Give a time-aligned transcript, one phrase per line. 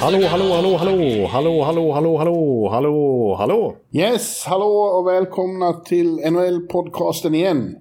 [0.00, 3.74] Hallå, hallå, hallå, hallå, hallå, hallå, hallå, hallå, hallå, hallå.
[3.92, 7.76] Yes, hallå och välkomna till NHL-podcasten igen.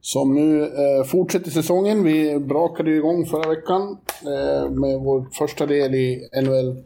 [0.00, 2.04] Som nu eh, fortsätter säsongen.
[2.04, 3.82] Vi brakade igång förra veckan
[4.22, 6.76] eh, med vår första del i NHL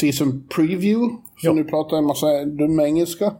[0.00, 1.16] Season Preview.
[1.40, 1.52] Så Ja.
[1.52, 3.26] nu pratar jag en massa dum engelska.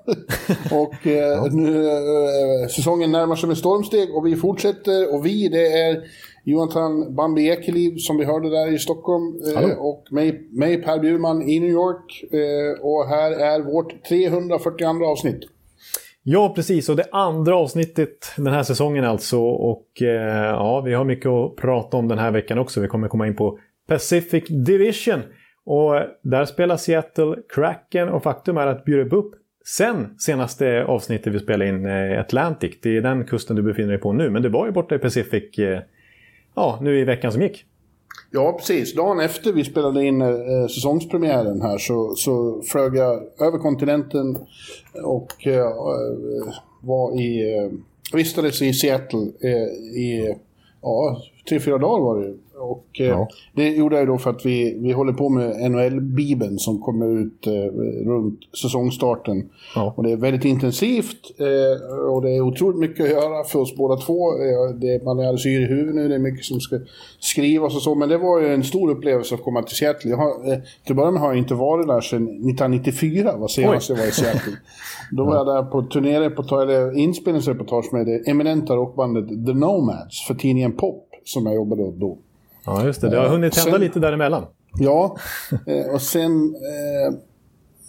[0.71, 5.15] och eh, nu eh, säsongen närmar sig med stormsteg och vi fortsätter.
[5.15, 6.03] Och vi, det är
[6.47, 9.41] Jonathan Bambi Ekeliv som vi hörde där i Stockholm.
[9.57, 12.25] Eh, och mig, mig Per Bjurman i New York.
[12.33, 15.41] Eh, och här är vårt 342 avsnitt.
[16.23, 16.89] Ja, precis.
[16.89, 19.41] Och det andra avsnittet den här säsongen alltså.
[19.43, 22.81] Och eh, ja, vi har mycket att prata om den här veckan också.
[22.81, 25.21] Vi kommer komma in på Pacific Division.
[25.65, 31.39] Och där spelar Seattle Kraken och faktum är att Bjurup upp sen senaste avsnittet vi
[31.39, 32.81] spelade in eh, Atlantic.
[32.83, 34.31] Det är den kusten du befinner dig på nu.
[34.31, 35.59] Men det var ju borta i Pacific
[36.57, 37.65] ja, nu i veckan som gick.
[38.31, 38.95] Ja, precis.
[38.95, 44.39] Dagen efter vi spelade in eh, säsongspremiären här så, så flög jag över kontinenten
[45.05, 47.71] och eh, eh var i, eh,
[48.17, 50.37] vistades i Seattle eh, i
[50.83, 52.35] ja, tre, fyra dagar var det.
[52.61, 53.29] Och eh, Ja.
[53.55, 57.47] det gjorde jag då för att vi, vi håller på med NHL-bibeln som kommer ut
[57.47, 57.53] eh,
[58.07, 59.49] runt säsongstarten.
[59.75, 59.95] Ja.
[59.97, 63.77] Och det är väldigt intensivt eh, och det är otroligt mycket att göra för oss
[63.77, 64.31] båda två.
[64.81, 66.79] Det, man är alldeles yr i huvudet nu, det är mycket som ska
[67.19, 67.95] skrivas och så.
[67.95, 70.11] Men det var ju en stor upplevelse att komma till Seattle.
[70.11, 73.49] Jag har, eh, till att börja med har jag inte varit där sedan 1994, var
[73.49, 74.53] senast jag var i Seattle.
[75.11, 80.35] Då var jag där på turnéreportage, eller inspelningsreportage med det eminenta rockbandet The Nomads för
[80.35, 82.19] tidningen Pop som jag jobbade åt då.
[82.67, 83.09] Ja, just det.
[83.09, 84.45] Det har hunnit hända Sen- lite däremellan.
[84.79, 85.17] Ja,
[85.67, 86.55] eh, och sen...
[86.55, 87.15] Eh,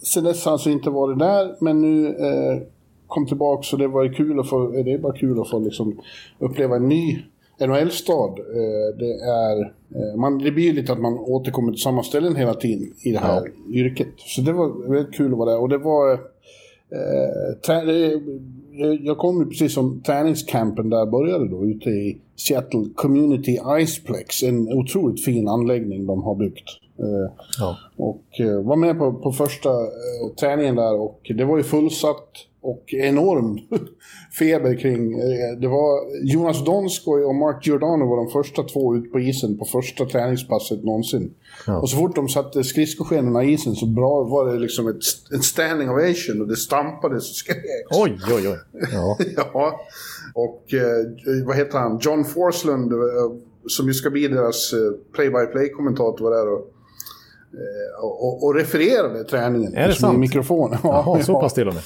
[0.02, 2.58] sen dess har jag alltså inte varit där, men nu eh,
[3.06, 4.74] kom tillbaka så det var kul att få...
[4.74, 6.00] eh, Det är bara kul att få liksom
[6.38, 7.18] uppleva en ny
[7.60, 8.38] NHL-stad.
[8.38, 9.60] Eh, det är...
[9.94, 13.18] Eh, man, det blir lite att man återkommer till samma ställen hela tiden i det
[13.18, 14.08] här yrket.
[14.16, 15.60] Så det var väldigt kul att vara där.
[15.60, 16.20] Och det var...
[16.92, 17.58] Eh,
[19.02, 24.42] jag- kom ju precis som träningscampen där började då, ute i Seattle Community Iceplex.
[24.42, 26.68] En otroligt fin anläggning de har byggt.
[26.98, 27.76] Eh, Ja.
[27.96, 29.70] och eh, var med på, på första
[30.40, 32.28] träningen där och det var ju fullsatt
[32.60, 33.58] och enorm
[34.38, 35.12] feber kring.
[35.18, 36.00] Eh, det var
[36.32, 40.84] Jonas Donskoj och Mark Giordano var de första två ut på isen på första träningspasset
[40.84, 41.34] någonsin.
[41.66, 41.78] Ja.
[41.78, 45.02] Och så fort de satte skridskoskenorna i isen så bra var det liksom ett,
[45.32, 47.62] en standing ovation och det stampades och skreks.
[47.90, 48.58] Oj, oj, oj.
[48.92, 49.18] Ja.
[49.36, 49.80] Ja,
[50.34, 51.98] och eh, vad heter han?
[52.02, 52.98] John Forslund, eh,
[53.66, 54.74] som ju ska bli deras
[55.14, 56.72] play-by-play-kommentator var där och,
[57.52, 59.74] eh, och, och refererade träningen.
[59.74, 60.20] Är det liksom i sant?
[60.20, 60.76] mikrofon.
[60.82, 61.40] Jaha, så ja.
[61.40, 61.82] pass till och med.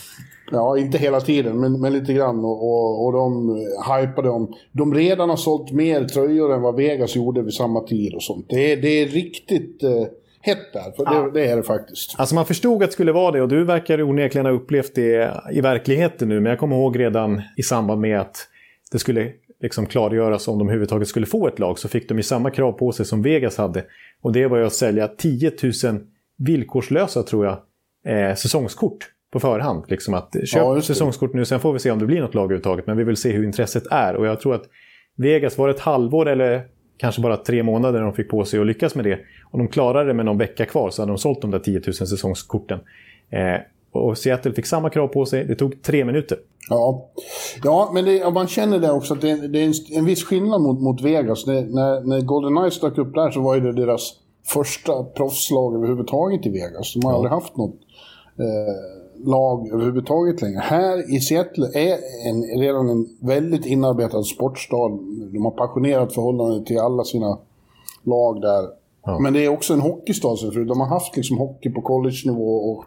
[0.52, 2.44] Ja, inte hela tiden, men, men lite grann.
[2.44, 3.56] Och, och, och de
[4.00, 4.54] hypade om...
[4.72, 8.46] De redan har sålt mer tröjor än vad Vegas gjorde vid samma tid och sånt.
[8.48, 10.04] Det är, det är riktigt eh,
[10.40, 12.14] hett där, för det, det är det faktiskt.
[12.18, 15.30] Alltså man förstod att det skulle vara det och du verkar onekligen ha upplevt det
[15.52, 16.40] i verkligheten nu.
[16.40, 18.36] Men jag kommer ihåg redan i samband med att
[18.92, 22.22] det skulle liksom klargöras om de överhuvudtaget skulle få ett lag så fick de ju
[22.22, 23.84] samma krav på sig som Vegas hade.
[24.22, 25.52] Och det var ju att sälja 10
[25.84, 26.00] 000
[26.38, 27.58] villkorslösa, tror jag,
[28.06, 29.84] eh, säsongskort på förhand.
[29.88, 32.44] Liksom att köp Ja, säsongskort nu, sen får vi se om det blir något lag
[32.44, 32.86] överhuvudtaget.
[32.86, 34.16] Men vi vill se hur intresset är.
[34.16, 34.62] Och jag tror att
[35.16, 36.62] Vegas var ett halvår eller
[36.96, 39.18] kanske bara tre månader de fick på sig att lyckas med det.
[39.50, 41.80] Om de klarade det med någon vecka kvar så hade de sålt de där 10
[41.86, 42.78] 000 säsongskorten.
[43.30, 43.60] Eh,
[43.92, 45.44] och Seattle fick samma krav på sig.
[45.44, 46.38] Det tog tre minuter.
[46.70, 47.10] Ja,
[47.64, 50.24] ja men det, man känner det också att det, är- det är en, en viss
[50.24, 51.44] skillnad mot, mot Vegas.
[51.44, 54.12] Det, när, när Golden Knights dök upp där så var det deras
[54.52, 56.94] första proffslag överhuvudtaget i Vegas.
[56.94, 57.74] De har aldrig haft något
[58.38, 60.60] eh, lag överhuvudtaget längre.
[60.60, 61.98] Här i Seattle är
[62.28, 64.88] en, redan en väldigt inarbetad sportstad.
[65.32, 67.38] De har passionerat förhållande till alla sina
[68.02, 68.68] lag där.
[69.04, 69.18] Ja.
[69.18, 70.36] Men det är också en hockeystad.
[70.36, 72.84] för De har haft liksom hockey på college-nivå och,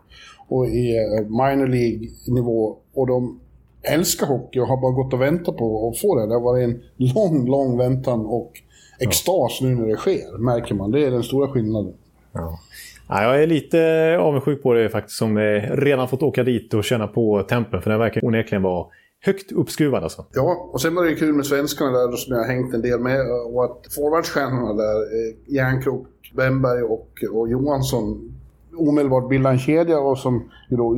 [0.48, 2.78] och i eh, minor League-nivå.
[2.94, 3.40] Och de
[3.82, 6.28] älskar hockey och har bara gått och väntat på att få det.
[6.28, 8.52] Det har varit en lång, lång väntan och
[9.00, 10.92] extas nu när det sker, märker man.
[10.92, 11.94] Det är den stora skillnaden.
[12.32, 12.60] Ja.
[13.08, 13.80] Ja, jag är lite
[14.20, 17.82] avundsjuk på det faktiskt som eh, redan fått åka dit och känna på tempen.
[17.82, 18.86] För den verkar onekligen vara
[19.22, 20.26] högt uppskruvad alltså.
[20.34, 22.82] Ja, och sen var det ju kul med svenskarna där som jag har hängt en
[22.82, 23.20] del med.
[23.54, 28.36] Och att forwardstjärnorna där, eh, Järnkrok, Wennberg och, och Johansson
[28.78, 30.98] omedelbart bildade en kedja och som ju då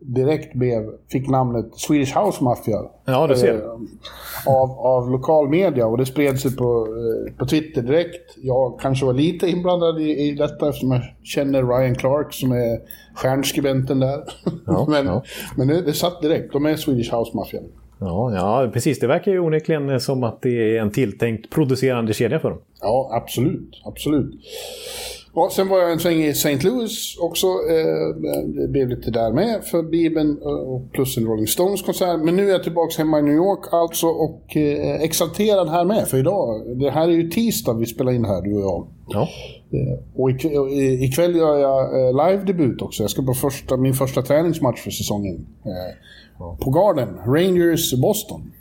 [0.00, 2.82] direkt blev, fick namnet Swedish House Mafia.
[3.04, 3.54] Ja, du ser.
[3.54, 3.70] Eh,
[4.46, 8.36] av, av lokal media och det spred sig på, eh, på Twitter direkt.
[8.42, 12.78] Jag kanske var lite inblandad i, i detta eftersom jag känner Ryan Clark som är
[13.14, 14.24] stjärnskribenten där.
[14.66, 15.22] Ja, men ja.
[15.56, 17.60] men det, det satt direkt, de är Swedish House Mafia.
[18.00, 18.98] Ja, ja, precis.
[18.98, 22.58] Det verkar ju onekligen som att det är en tilltänkt producerande kedja för dem.
[22.80, 23.82] Ja, absolut.
[23.84, 24.34] Absolut.
[25.34, 26.58] Ja, sen var jag en sväng i St.
[26.62, 27.46] Louis också.
[27.46, 32.20] Eh, det blev lite där med för Bibeln eh, och plus en Rolling Stones-konsert.
[32.20, 36.08] Men nu är jag tillbaka hemma i New York alltså och eh, exalterad här med
[36.08, 36.78] för idag.
[36.78, 38.86] Det här är ju tisdag vi spelar in här, du och jag.
[39.08, 39.28] Ja.
[40.16, 40.30] Och
[41.00, 43.02] ikväll, gör jag live-debut också.
[43.02, 45.46] Jag ska på första, min första träningsmatch för säsongen.
[46.38, 48.52] På Garden, Rangers Boston.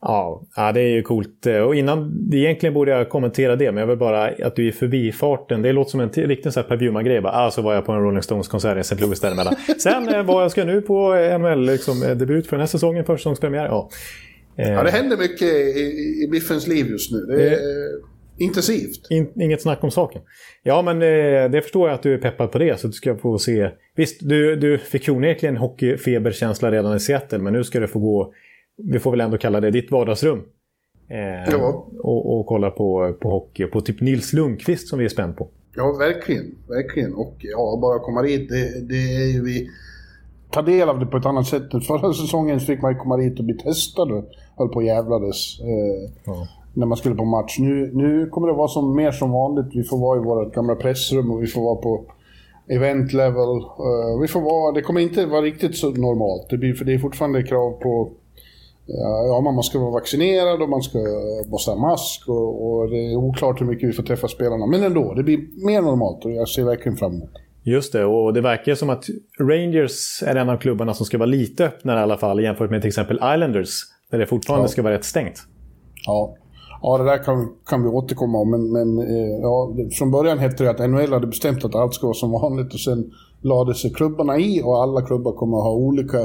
[0.00, 1.46] Ja, ja, det är ju coolt.
[1.66, 5.62] Och innan, egentligen borde jag kommentera det, men jag vill bara att du i förbifarten,
[5.62, 7.20] det låter som en riktig sån här Per Bjurman-grej.
[7.20, 8.96] bara, Ah, så var jag på en Rolling Stones-konsert i St.
[9.04, 9.54] Louis däremellan.
[9.78, 13.04] Sen eh, var jag ska nu på NHL, liksom, eh, debut för den här säsongen,
[13.04, 13.66] försäsongspremiär.
[13.66, 13.88] Ja.
[14.58, 17.18] Eh, Ja, det händer mycket i, i, i Biffens liv just nu.
[17.18, 17.58] Det är eh,
[18.38, 19.10] intensivt.
[19.10, 20.22] In, inget snack om saken.
[20.62, 23.16] Ja, men eh, det förstår jag att du är peppad på det, så du ska
[23.16, 23.70] få se.
[23.96, 28.32] Visst, du, du fick onekligen hockeyfeberkänsla redan i Seattle, men nu ska du få gå,
[28.82, 30.42] vi får väl ändå kalla det ditt vardagsrum.
[31.08, 31.86] Eh, Ja.
[32.02, 35.48] och, och kolla på, på hockey, på typ Nils Lundqvist som vi är spänd på.
[35.76, 36.54] Ja, verkligen.
[36.68, 37.14] Verkligen.
[37.14, 39.68] Och ja, bara komma dit, det, det är ju vi...
[40.50, 41.62] Ta del av det på ett annat sätt.
[41.86, 44.24] Förra säsongen fick man ju komma dit och bli testad och
[44.56, 45.60] höll på och jävlades.
[45.60, 46.48] Eh, Ja.
[46.74, 47.56] när man skulle på match.
[47.58, 49.66] Nu, nu kommer det vara som, mer som vanligt.
[49.74, 52.04] Vi får vara i vårt gamla pressrum och vi får vara på
[52.68, 53.48] event level.
[53.58, 56.46] Eh, vi får vara, det kommer inte vara riktigt så normalt.
[56.50, 58.10] Det, blir, för det är fortfarande krav på
[58.86, 60.98] Ja, man ska vara vaccinerad och man ska,
[61.50, 64.66] måste ha mask och, och det är oklart hur mycket vi får träffa spelarna.
[64.66, 67.30] Men ändå, det blir mer normalt och jag ser verkligen fram emot.
[67.62, 69.04] Just det, och det verkar som att
[69.40, 72.80] Rangers är en av klubbarna som ska vara lite öppnare i alla fall jämfört med
[72.82, 73.70] till exempel Islanders.
[74.10, 74.68] Där det fortfarande Ja.
[74.68, 75.38] ska vara rätt stängt.
[76.06, 76.34] Ja,
[76.82, 78.50] ja det där kan, kan vi återkomma om.
[78.50, 82.06] Men, men eh, ja, från början hette det att NHL hade bestämt att allt ska
[82.06, 85.72] vara som vanligt och sen lade sig klubbarna i och alla klubbar kommer att ha
[85.72, 86.18] olika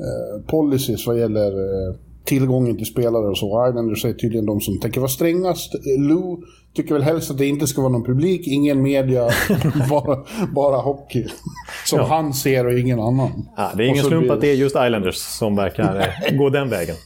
[0.00, 1.94] eh, policies vad gäller eh,
[2.24, 3.68] tillgången till spelare och så.
[3.68, 5.74] Islanders är tydligen de som tänker vara strängast.
[5.74, 6.36] Eh, Lou
[6.74, 9.28] tycker väl helst att det inte ska vara någon publik, ingen media,
[9.90, 10.18] bara,
[10.54, 11.26] bara hockey.
[11.86, 12.04] Som Ja.
[12.04, 13.30] han ser och ingen annan.
[13.56, 16.68] Ja, det är ingen slump blir- att det är just Islanders som verkar gå den
[16.70, 16.96] vägen.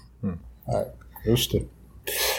[0.66, 0.84] Nej,
[1.26, 1.62] just det.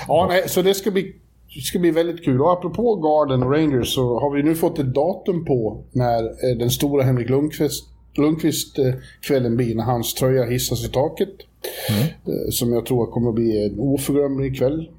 [0.08, 1.16] Ja, nej, så det ska bli,
[1.56, 2.42] det ska bli väldigt kul.
[2.42, 6.70] Och apropå Garden och Rangers så har vi nu fått ett datum på när den
[6.70, 7.86] stora Henrik Lundqvist,
[8.18, 11.30] Lundqvist eh, kvällen blir, när hans tröja hissas i taket.
[11.90, 14.90] Eh, som jag tror kommer att bli en oförglömlig kväll.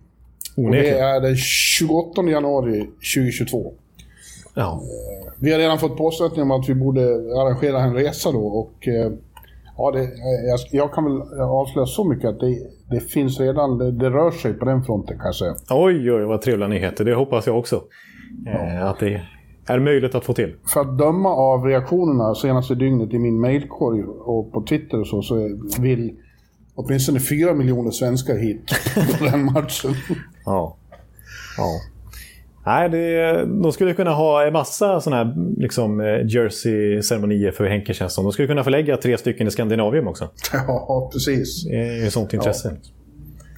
[0.56, 3.72] Och det är den 28 januari 2022.
[4.54, 4.82] Ja.
[5.38, 9.12] Vi har redan fått påstötning om att vi borde arrangera en resa då och eh,
[9.76, 10.02] ja, det,
[10.48, 12.58] jag, jag kan väl avslöja så mycket att det,
[12.90, 15.54] det finns redan, det, det rör sig på den fronten kan jag säga.
[15.70, 17.04] Oj, oj, vad trevliga nyheter.
[17.04, 17.82] Det hoppas jag också.
[18.46, 19.22] Eh, att det
[19.66, 20.54] är möjligt att få till.
[20.72, 25.22] För att döma av reaktionerna senaste dygnet i min mailkorg och på Twitter och så,
[25.22, 26.14] så vill
[26.74, 28.72] åtminstone fyra miljoner svenskar hit
[29.18, 29.94] på den matchen.
[30.44, 30.76] Ja.
[31.56, 31.80] ja.
[32.66, 37.94] Nej, det, de skulle kunna ha en massa sådana här liksom, eh, jersey-ceremonier för Henke
[37.94, 38.24] känns som.
[38.24, 40.28] De skulle kunna förlägga tre stycken i Skandinavium också.
[40.52, 41.64] ja, precis.
[41.64, 42.76] Det är ju sånt intresse.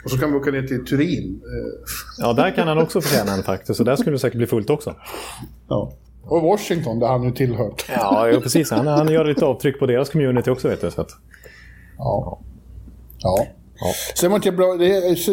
[0.09, 1.41] Och så kan vi åka ner till Turin.
[1.45, 1.81] Eh,
[2.19, 3.77] Ja, där kan han också förtjäna en faktiskt.
[3.77, 4.95] Så där skulle det säkert bli fullt också.
[5.69, 5.93] Ja.
[6.23, 7.85] Och Washington, där han nu tillhört.
[7.88, 8.71] Ja, ja precis.
[8.71, 10.91] Han, han gör lite avtryck på deras community också, vet du.
[10.91, 11.11] Så att,
[11.99, 12.38] Ja.
[13.19, 13.47] Ja.
[13.81, 13.87] ja.
[14.15, 15.33] Sen var det bra, det så,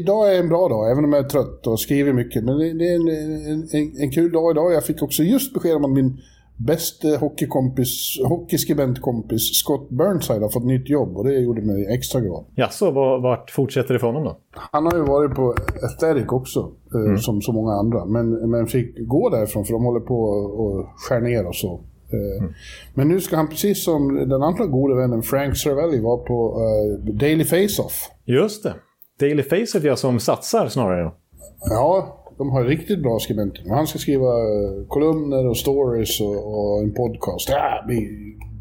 [0.00, 2.44] idag är en bra dag, även om jag är trött och skriver mycket.
[2.44, 3.08] Men det, det är en,
[3.52, 4.72] en, en, en kul dag idag.
[4.72, 6.20] Jag fick också just besked om att min
[6.56, 12.44] bästa hockeykompis, hockeyskribentkompis Scott Burnside har fått nytt jobb och det gjorde mig extra glad.
[12.54, 14.36] Jaså, var- vart fortsätter det för honom då?
[14.54, 18.04] Han har ju varit på Aesthetic också, eh, som så många andra.
[18.04, 21.72] Men, men fick gå därifrån för de håller på och, skär ner och så.
[22.12, 22.44] Eh,
[22.94, 27.14] Men nu ska han, precis som den andra gode vännen Frank Cervelli, vara på eh,
[27.14, 28.10] Daily Face-Off.
[28.24, 28.74] Just det.
[29.20, 31.12] Daily Facet ja, som satsar snarare.
[31.70, 33.62] Ja, de har riktigt bra skribenter.
[33.68, 37.48] Han ska skriva eh, kolumner och stories och, och en podcast.
[37.48, 38.08] Det blir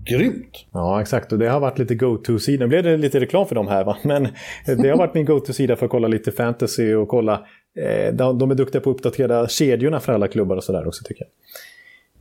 [0.06, 0.65] grymt!
[0.72, 1.32] Ja, exakt.
[1.32, 2.65] Och det har varit lite go-to-sida.
[2.65, 3.98] Nu blev det lite reklam för dem här, va?
[4.03, 4.27] men
[4.65, 7.46] det har varit min go-to-sida för att kolla lite fantasy och kolla.
[7.77, 11.03] Eh, de, de är duktiga på att uppdatera kedjorna för alla klubbar och sådär också,
[11.03, 11.32] tycker jag.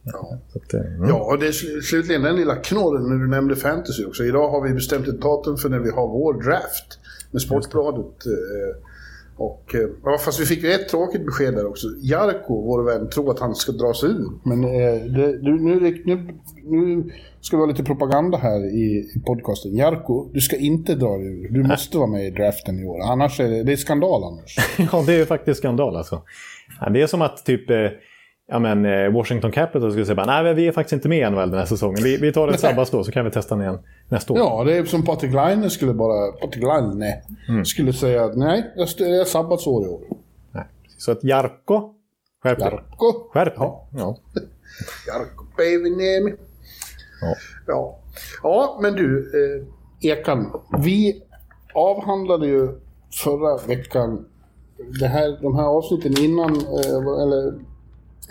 [0.05, 1.09] Ja, att, mm.
[1.09, 4.25] ja och det är sl slutligen den lilla knorren när du nämnde fantasy också.
[4.25, 6.99] Idag har vi bestämt ett datum för när vi har vår draft
[7.31, 8.27] med Sportbladet.
[8.27, 8.92] Eh,
[9.37, 11.87] och, eh, ja, fast vi fick ju ett tråkigt besked där också.
[12.03, 14.31] Jarko, vår vän, tror att han ska dra sig ur.
[14.43, 16.29] Men eh, det, nu, nu, nu,
[16.65, 19.77] nu ska vi ha lite propaganda här i, i podcasten.
[19.77, 21.49] Jarko, du ska inte dra dig ur.
[21.49, 23.01] Du måste vara med i draften i år.
[23.01, 24.57] Annars är det, det är skandal annars.
[24.93, 26.23] ja, det är faktiskt skandal alltså.
[26.93, 27.77] Det är som att typ eh,
[28.49, 31.31] ja, men, eh, Washington Capital skulle säga nej men vi är faktiskt inte med i
[31.31, 32.05] NHL den här säsongen.
[32.05, 34.39] Vi, vi tar ett sabbatsår så kan vi testa den igen nästa år.
[34.39, 37.15] Ja, det är som Patrik Laine skulle bara, Patrik Laine
[37.49, 37.65] mm.
[37.65, 40.01] skulle säga att nej, det är sabbatsår i år.
[40.53, 40.65] Nej.
[40.99, 41.95] Så att Jarko,
[42.43, 42.69] skärp dig.
[42.71, 43.31] Jarko.
[43.33, 43.89] Skärp ja.
[43.97, 44.17] ja.
[45.07, 46.35] Jarko Päiväniemi.
[47.21, 47.35] Ja.
[47.67, 47.99] ja.
[48.43, 49.67] Ja, men du, eh,
[50.11, 50.53] Ekan.
[50.79, 51.23] Vi
[51.75, 52.69] avhandlade ju
[53.25, 54.27] förra veckan
[55.01, 57.72] det här, de här avsnitten innan, eh, eller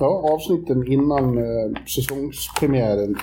[0.01, 3.15] Ja, avsnitten innan eh, säsongspremiären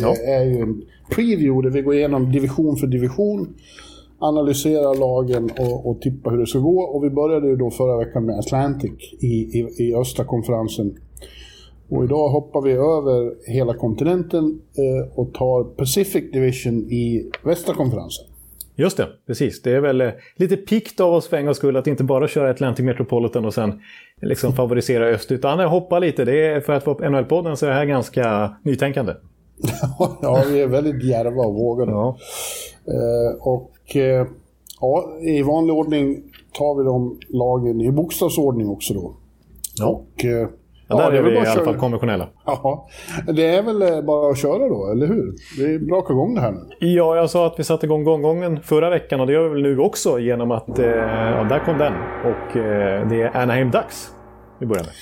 [0.00, 0.08] ja.
[0.08, 3.54] eh, är ju en preview där vi går igenom division för division,
[4.18, 6.80] analyserar lagen och, och tippar hur det ska gå.
[6.80, 10.98] Och vi började ju då förra veckan med Atlantic i, i, i östra konferensen.
[11.88, 18.26] Och idag hoppar vi över hela kontinenten eh, och tar Pacific Division i västra konferensen.
[18.76, 19.62] Just det, precis.
[19.62, 22.28] Det är väl eh, lite pikt av oss för en gångs skull att inte bara
[22.28, 23.80] köra Atlantic Metropolitan och sen
[24.22, 25.32] liksom favorisera öst.
[25.32, 26.24] Utan hoppa lite.
[26.24, 29.12] Det är, för att vara NHL-podden så är det här ganska nytänkande.
[30.22, 31.92] ja, vi är väldigt djärva och vågade.
[31.92, 32.16] Ja.
[32.86, 34.26] Eh, och eh,
[34.80, 39.14] ja, i vanlig ordning tar vi de lagen i bokstavsordning också då.
[39.78, 39.86] Ja.
[39.86, 40.48] Och eh,
[40.92, 42.28] Ja, där ja, är vi i alla fall konventionella.
[42.46, 42.88] Ja,
[43.26, 45.32] det är väl eh, bara att köra då, eller hur?
[45.58, 46.60] Vi brakar igång det här nu.
[46.78, 49.62] Ja, jag sa att vi satte igång gången förra veckan och det gör vi väl
[49.62, 50.78] nu också genom att...
[50.78, 51.92] Eh, ja, där kom den.
[52.24, 54.10] Och eh, det är Anaheim Ducks
[54.58, 54.92] vi börjar med.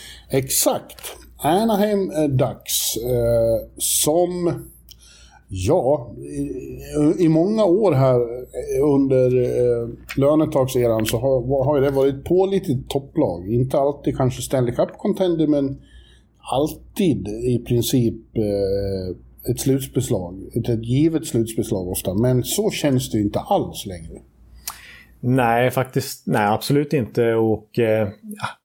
[0.44, 1.16] Exakt.
[1.42, 4.52] Anaheim Ducks eh, som...
[5.52, 12.25] Ja, i, i, många år här eh, under eh, lönetagseran så har, har det varit
[12.25, 13.52] pålitligt topplag.
[13.52, 15.80] Inte alltid kanske Stanley Cup-contender, men
[16.52, 20.50] alltid i princip eh, ett slutspelslag.
[20.54, 22.14] Ett, ett givet slutspelslag ofta.
[22.14, 24.21] Men så känns det ju inte alls längre.
[25.21, 27.35] Nej, faktiskt nej, absolut inte.
[27.35, 28.09] Och eh,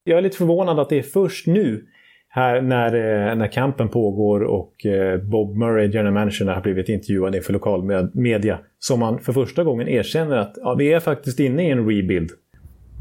[0.04, 1.86] Jag är lite förvånad att det är först nu
[2.36, 7.36] här när, eh, när kampen pågår och eh, Bob Murray, general manager, har blivit intervjuad
[7.36, 11.68] inför lokal media som man för första gången erkänner att ja, vi är faktiskt inne
[11.68, 12.32] i en rebuild.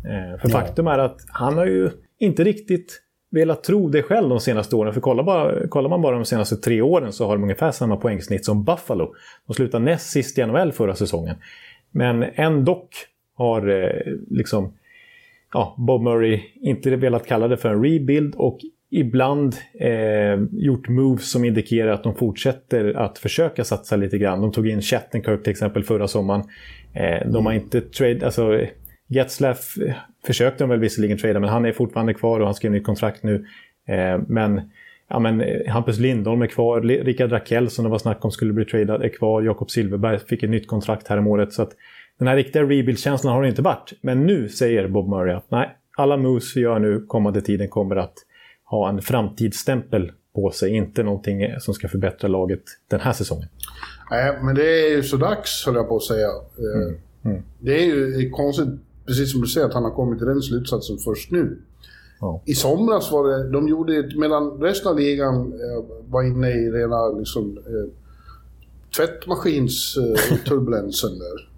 [0.05, 0.59] Eh, för ja.
[0.59, 4.93] faktum är att han har ju inte riktigt velat tro det själv de senaste åren.
[4.93, 7.97] För kollar, bara, kollar man bara de senaste tre åren så har de ungefär samma
[7.97, 9.15] poängsnitt som Buffalo.
[9.47, 11.37] De slutade näst sist i NHL förra säsongen.
[11.91, 12.89] Men ändå
[13.35, 13.93] har
[14.31, 14.73] liksom
[15.53, 18.59] ja, Bob Murray inte velat kalla det för en rebuild och
[18.95, 24.41] ibland eh, gjort moves som indikerar att de fortsätter att försöka satsa lite grann.
[24.41, 26.43] De tog in Chattenkirk till exempel förra sommaren.
[26.93, 28.61] Eh, de har inte trade, alltså
[29.09, 29.75] Getzlaff
[30.27, 33.23] försökte de väl visserligen trada men han är fortfarande kvar och han skrev nytt kontrakt
[33.23, 33.47] nu.
[33.89, 34.61] Eh, men,
[35.09, 38.53] ja, men eh, Hampus Lindholm är kvar, Rickard Rakell som det var snack om skulle
[38.53, 41.53] bli tradad är kvar, Jakob Silverberg fick ett nytt kontrakt här om året.
[41.53, 41.73] Så att
[42.19, 43.93] den här riktiga rebuild-känslan har det inte varit.
[44.01, 47.97] Men nu säger Bob Murray att nej, alla moves vi gör nu kommande tiden kommer
[47.97, 48.15] att
[48.65, 50.71] ha en framtidsstämpel på sig.
[50.71, 53.49] Inte någonting som ska förbättra laget den här säsongen.
[54.11, 56.29] Nej, men det är ju så dags höll jag på att säga.
[56.29, 56.97] Eh, mm.
[57.25, 57.43] Mm.
[57.59, 58.69] Det är ju konstigt,
[59.07, 61.59] precis som du säger, att han har kommit till den slutsatsen först nu.
[62.21, 62.43] Ja.
[62.45, 67.09] I somras var det, de gjorde, medan resten av ligan eh, var inne i rena
[67.09, 67.85] liksom, eh,
[68.97, 71.51] tvättmaskinsturbulensen där.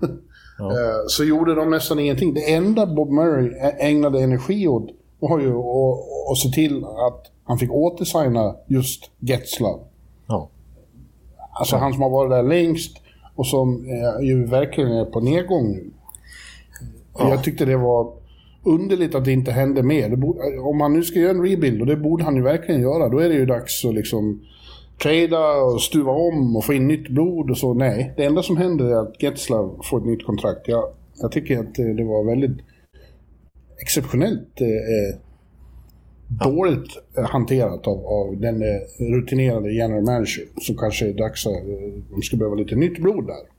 [0.59, 0.73] Ja.
[0.73, 2.35] Eh, så gjorde de nästan ingenting.
[2.35, 7.58] Det enda Bob Murray ägnade energi åt var ju att, att se till att han
[7.58, 9.80] fick återsigna just Getzlav.
[10.26, 10.49] Ja.
[11.52, 12.96] Alltså han som har varit där längst
[13.35, 13.87] och som
[14.23, 15.90] ju verkligen är på nedgång nu.
[17.18, 17.30] Ja.
[17.30, 18.12] Jag tyckte det var
[18.62, 20.16] underligt att det inte hände mer.
[20.16, 23.08] Borde, om man nu ska göra en rebuild, och det borde han ju verkligen göra,
[23.08, 24.40] då är det ju dags att liksom
[25.02, 27.75] trada och stuva om och få in nytt blod och så.
[27.75, 30.68] Nej, det enda som händer är att Getzlav får ett nytt kontrakt.
[30.68, 30.85] Jag,
[31.20, 32.58] jag tycker att det var väldigt
[33.83, 35.21] exceptionellt eh, eh
[36.28, 36.90] dåligt
[37.28, 40.45] hanterat av, av den eh, rutinerade general manager.
[40.61, 43.56] Som kanske är dags att eh, de ska behöva lite nytt blod där.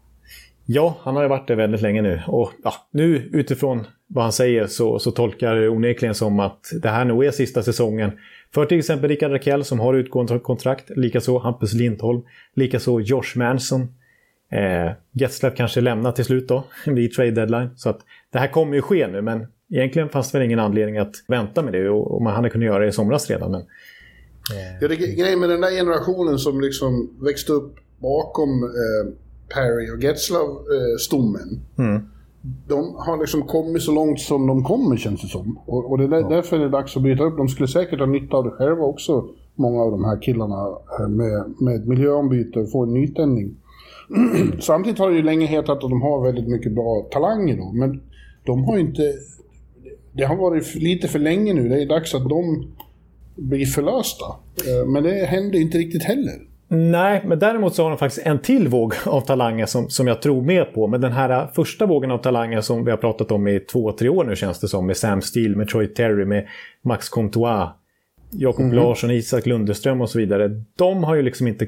[0.65, 2.21] Ja, han har ju varit det väldigt länge nu.
[2.27, 6.89] Och ja, nu utifrån vad han säger så, så tolkar det onekligen som att det
[6.89, 8.11] här nog är sista säsongen.
[8.53, 12.21] För till exempel Rickard Rakell som har utgående kontrakt, likaså Hampus Lindholm,
[12.53, 13.81] likaså Josh Manson.
[14.51, 17.69] Eh, Getzlaff kanske lämnar till slut då, vid trade deadline.
[17.75, 17.99] Så att
[18.31, 21.63] det här kommer ju ske nu, men egentligen fanns det väl ingen anledning att vänta
[21.63, 23.51] med det och man hade kunnat göra det i somras redan.
[23.51, 23.61] Men
[24.81, 29.13] Ja, det är grejen med den där generationen som liksom växte upp bakom eh,
[29.53, 31.61] Perry och Getzlav-stommen.
[31.79, 32.01] Eh, mm.
[32.67, 35.59] De har liksom kommit så långt som de kommer känns det som.
[35.65, 36.29] Och, och det är där, ja.
[36.29, 37.37] därför är det dags att bryta upp.
[37.37, 41.07] De skulle säkert ha nytta av det själva också, många av de här killarna, eh,
[41.07, 43.55] med, med miljöombyte och få en nytändning.
[44.59, 48.01] Samtidigt har det ju länge hetat att de har väldigt mycket bra talanger då, men
[48.45, 49.13] de har inte...
[50.17, 51.69] Det har varit lite för länge nu.
[51.69, 52.67] Det är dags att de
[53.35, 54.25] blir förlösta.
[54.67, 56.33] Eh, men det händer inte riktigt heller.
[56.67, 60.21] Nej, men däremot så har de faktiskt en till våg av talanger som, som jag
[60.21, 60.87] tror mer på.
[60.87, 64.09] Men den här första vågen av talanger som vi har pratat om i två, tre
[64.09, 64.87] år nu känns det som.
[64.87, 66.47] Med Sam Steele, med Troy Terry, med
[66.81, 67.69] Max Comtois,
[68.31, 68.75] Jakob mm.
[68.75, 70.63] Larsson, Isak Lundeström och så vidare.
[70.75, 71.67] De har ju liksom inte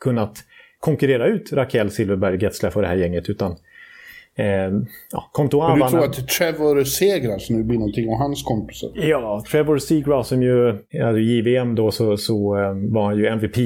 [0.00, 0.44] kunnat
[0.80, 3.28] konkurrera ut Raquel Silverberg, Getzlaff och det här gänget.
[3.28, 3.56] Utan
[4.36, 4.46] eh,
[5.12, 8.90] ja, Comtois Men du tror att Trevor Segras nu blir någonting och hans kompisar?
[8.94, 13.56] Ja, Trevor Segras som ju, i JVM då så, så eh, var han ju MVP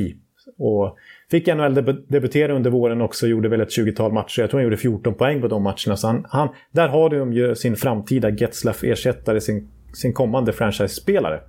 [0.58, 0.96] och
[1.30, 4.40] fick NHL-debutera under våren också, gjorde väl ett 20-tal matcher.
[4.40, 5.96] Jag tror han gjorde 14 poäng på de matcherna.
[5.96, 11.40] Så han, han där har de ju sin framtida Getzlaff-ersättare, sin, sin kommande franchise-spelare.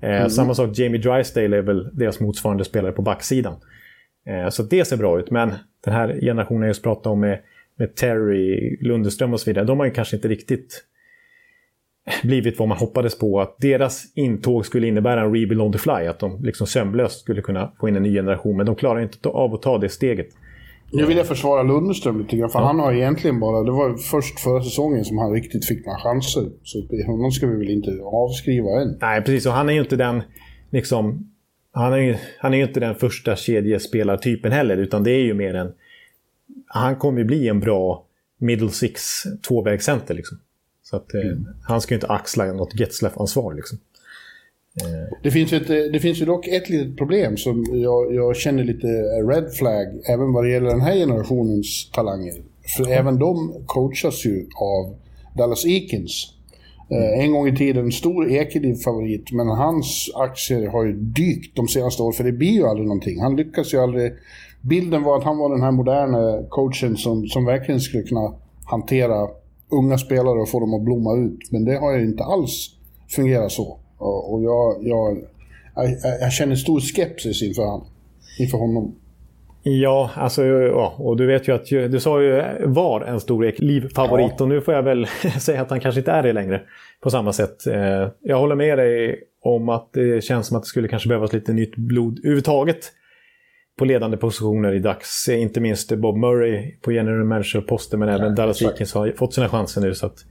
[0.00, 0.30] Eh, mm.
[0.30, 3.54] Samma sak, Jamie Drysdale är väl deras motsvarande spelare på backsidan.
[4.26, 5.52] Eh, så det ser bra ut, men
[5.84, 7.40] den här generationen jag just pratade om med,
[7.78, 10.84] med Terry, Lundeström och så vidare, de har ju kanske inte riktigt
[12.22, 13.40] blivit vad man hoppades på.
[13.40, 16.06] Att deras intåg skulle innebära en rebuild on the fly.
[16.06, 18.56] Att de liksom sömlöst skulle kunna få in en ny generation.
[18.56, 20.28] Men de klarar inte av att ta det steget.
[20.92, 22.64] Nu vill jag försvara Lundström lite grann, för ja.
[22.64, 23.62] han har egentligen bara...
[23.62, 26.42] Det var först förra säsongen som han riktigt fick några chanser.
[26.62, 28.98] Så honom ska vi väl inte avskriva än.
[29.00, 29.46] Nej, precis.
[29.46, 30.22] Och han är ju inte den...
[30.70, 31.30] Liksom,
[31.72, 35.54] han är ju han är inte den första kedjespelartypen heller, utan det är ju mer
[35.54, 35.72] en...
[36.66, 38.04] Han kommer ju bli en bra
[38.38, 40.38] middle six tvåvägscenter liksom.
[40.82, 41.46] Så att eh, mm.
[41.62, 43.78] han ska ju inte axla något Getzlaff-ansvar liksom.
[44.82, 45.18] Eh.
[45.22, 48.86] Det finns, ett, det finns ju dock ett litet problem som jag, jag känner lite
[49.28, 52.34] red flag även vad det gäller den här generationens talanger.
[52.76, 52.98] För mm.
[52.98, 54.96] även de coachas ju av
[55.36, 56.34] Dallas Eakins.
[56.90, 57.20] Mm.
[57.20, 62.02] en gång i tiden en stor Ekeliv-favorit, men hans aktier har ju dykt de senaste
[62.02, 63.20] åren, för det blir ju aldrig någonting.
[63.20, 64.12] Han lyckas ju aldrig...
[64.60, 69.28] Bilden var att han var den här moderna coachen som, som verkligen skulle kunna hantera
[69.70, 71.52] unga spelare och få dem att blomma ut.
[71.52, 72.70] Men det har ju inte alls
[73.08, 73.78] fungerat så.
[73.98, 75.18] Och jag, jag,
[75.74, 75.86] jag,
[76.20, 77.84] jag känner stor skepsis inför, han,
[78.38, 78.94] inför honom.
[79.62, 84.32] Ja, alltså, ja, och du vet ju att du sa ju var en stor livfavorit
[84.38, 84.44] ja.
[84.44, 85.06] och nu får jag väl
[85.40, 86.62] säga att han kanske inte är det längre
[87.00, 87.66] på samma sätt.
[87.66, 91.32] Eh, jag håller med dig om att det känns som att det skulle kanske behövas
[91.32, 92.92] lite nytt blod överhuvudtaget
[93.78, 95.28] på ledande positioner i dags.
[95.28, 99.48] Inte minst Bob Murray på general manager-posten men även ja, Dallas Eakins har fått sina
[99.48, 99.94] chanser nu.
[99.94, 100.24] Så att,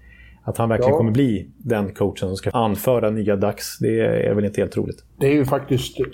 [0.44, 0.98] att han verkligen ja.
[0.98, 5.04] kommer bli den coachen som ska anföra nya dags, det är väl inte helt troligt.
[5.20, 6.06] Det är ju faktiskt eh,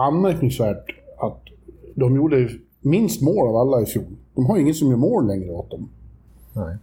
[0.00, 0.84] anmärkningsvärt
[1.18, 1.42] att
[1.94, 2.48] de gjorde
[2.80, 4.16] minst mål av alla i fjol.
[4.34, 5.88] De har ingen som gör mål längre åt dem.
[6.52, 6.76] Nej.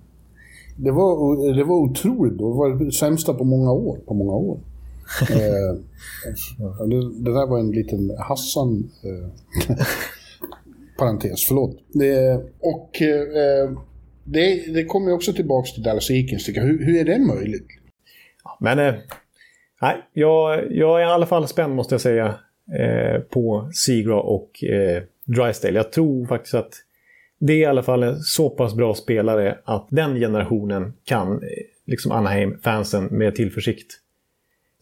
[0.77, 2.37] Det var, det var otroligt.
[2.37, 3.97] Det var det sämsta på många år.
[4.05, 4.59] På många år
[5.29, 5.75] eh,
[6.87, 8.89] det, det, där var en liten Hassan...
[9.03, 9.77] Eh,
[10.97, 11.77] parentes, förlåt.
[11.93, 13.71] Det, och eh,
[14.23, 16.49] det, det kommer också tillbaka till Dallas Eakins.
[16.49, 17.67] Hur, hur är det möjligt?
[18.59, 18.93] Men eh,
[19.81, 22.35] nej, jag, jag är i alla fall spänd måste jag säga
[22.79, 25.77] eh, på Sigra och eh, Drysdale.
[25.77, 26.73] Jag tror faktiskt att
[27.39, 31.39] det är i alla fall en så pass bra spelare att den generationen kan eh,
[31.85, 33.99] liksom Anaheim-fansen med tillförsikt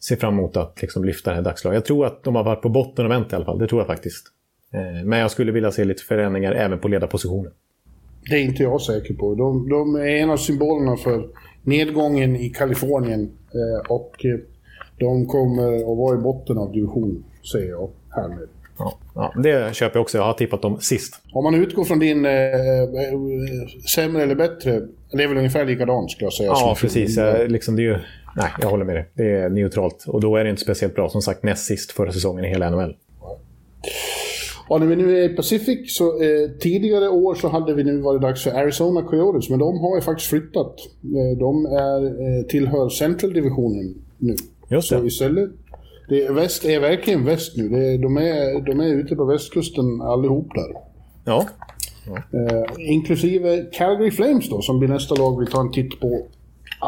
[0.08, 1.76] ser fram emot att liksom lyfta det här dagslaget.
[1.76, 3.58] Jag tror att de har varit på botten och vänt i alla fall.
[3.58, 4.26] Det tror jag faktiskt.
[4.74, 7.52] Eh, men jag skulle vilja se lite förändringar även på ledarpositionen.
[8.30, 9.34] Det är inte jag säker på.
[9.34, 11.28] De, de är en av symbolerna för
[11.62, 13.22] nedgången i Kalifornien.
[13.22, 14.38] Eh, och eh,
[14.98, 18.48] de kommer att vara i botten av division, säger jag härmed.
[18.78, 20.18] Ja, ja, det köper jag också.
[20.18, 21.20] Jag har tippat dem sist.
[21.32, 22.32] Om man utgår från din eh,
[23.94, 24.80] sämre eller bättre,
[25.12, 26.48] det är väl ungefär likadant skulle jag säga.
[26.48, 27.16] Ja, precis.
[27.16, 27.98] Jag, liksom, det är ju
[28.36, 29.10] Nej, jag håller med dig.
[29.14, 30.04] Det är neutralt.
[30.06, 31.08] Och då är det inte speciellt bra.
[31.08, 32.96] Som sagt, näst sist förra säsongen i hela NHL.
[34.68, 38.00] Ja, när vi nu är i Pacific så eh, tidigare år så hade vi nu
[38.00, 40.76] varit dags för Arizona Coyotes, men de har ju faktiskt flyttat.
[41.02, 44.36] Eh, de är, eh, tillhör Central-divisionen nu.
[44.68, 44.98] Just det.
[44.98, 45.50] Så istället,
[46.08, 47.68] det, väst är verkligen väst nu.
[47.68, 50.74] Det, de, är, de är ute på västkusten allihop där.
[51.24, 51.48] Ja.
[52.06, 52.38] ja.
[52.38, 56.26] Eh, inklusive Calgary Flames då, som blir nästa lag vi tar en titt på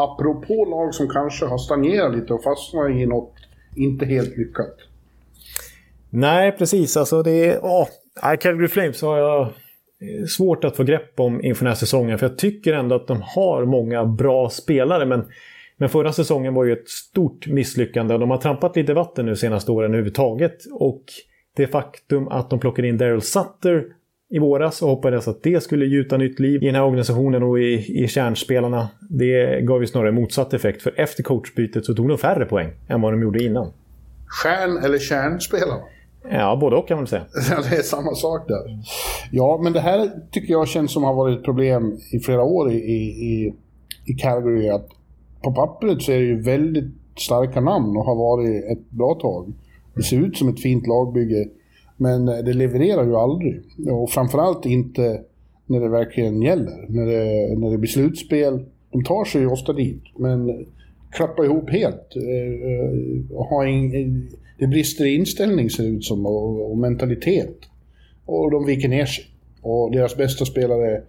[0.04, 3.34] apropå lag som kanske har stagnerat lite och fastnat i något
[3.76, 4.74] inte helt lyckat.
[6.10, 6.96] Nej, precis.
[6.96, 7.58] Alltså det är...
[7.62, 7.88] Åh,
[8.40, 12.18] Calgary Flames har jag eh, svårt att få grepp om inför den här säsongen.
[12.18, 15.06] För jag tycker ändå att de har många bra spelare.
[15.06, 15.24] Men
[15.78, 19.36] Men förra säsongen var ju ett stort misslyckande och de har trampat lite vatten nu
[19.36, 20.56] senaste åren överhuvudtaget.
[20.72, 21.04] Och
[21.56, 23.84] det faktum att de plockade in Daryl Sutter
[24.30, 27.60] i våras och hoppades att det skulle gjuta nytt liv i den här organisationen och
[27.60, 28.88] i, i kärnspelarna.
[29.10, 33.00] Det gav ju snarare motsatt effekt för efter coachbytet så tog de färre poäng än
[33.00, 33.72] vad de gjorde innan.
[34.26, 35.82] Stjärn eller kärnspelarna?
[36.30, 37.24] Ja, både och kan man säga.
[37.70, 38.78] det är samma sak där.
[39.30, 42.72] Ja, men det här tycker jag känns som har varit ett problem i flera år
[42.72, 43.54] i, i,
[44.06, 44.68] i Calgary.
[44.68, 44.88] Att
[45.42, 49.52] på pappret så är det ju väldigt starka namn och har varit ett bra tag.
[49.94, 51.48] Det ser ut som ett fint lagbygge.
[51.96, 53.62] Men eh, det levererar ju aldrig.
[53.90, 55.20] Och framförallt inte
[55.66, 56.86] när det verkligen gäller.
[56.88, 58.64] När det, när det blir slutspel.
[58.92, 60.66] De tar sig ju ofta dit, men
[61.10, 62.16] klappar ihop helt.
[62.16, 64.28] Eh, eh, och har in,
[64.58, 67.56] det brister i inställning ser det ut som och, och mentalitet.
[68.26, 69.24] Och de viker ner sig.
[69.62, 71.02] Och deras bästa spelare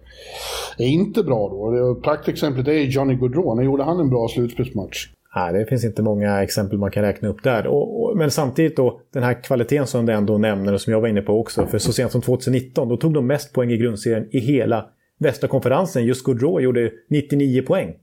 [0.78, 1.94] är inte bra då.
[1.94, 3.54] Praktexemplet är Johnny Gaudreau.
[3.54, 5.08] När gjorde han en bra slutspelsmatch?
[5.38, 7.66] Nej, det finns inte många exempel man kan räkna upp där.
[7.66, 11.00] Och, och, men samtidigt då, den här kvaliteten som du ändå nämner och som jag
[11.00, 11.66] var inne på också.
[11.66, 14.86] För så sent som 2019, då tog de mest poäng i grundserien i hela
[15.18, 16.06] västra konferensen.
[16.06, 17.94] Just Gaudreau gjorde 99 poäng.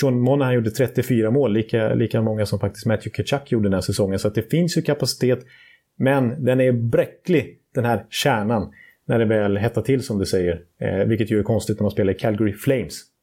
[0.00, 3.80] Sean Monahan gjorde 34 mål, lika, lika många som faktiskt Matthew Kachuk gjorde den här
[3.80, 4.18] säsongen.
[4.18, 5.46] Så det finns ju kapacitet.
[5.96, 8.72] Men den är bräcklig, den här kärnan,
[9.06, 10.60] när det väl hettar till som du säger.
[10.80, 13.13] Eh, vilket ju är konstigt när man spelar i Calgary Flames.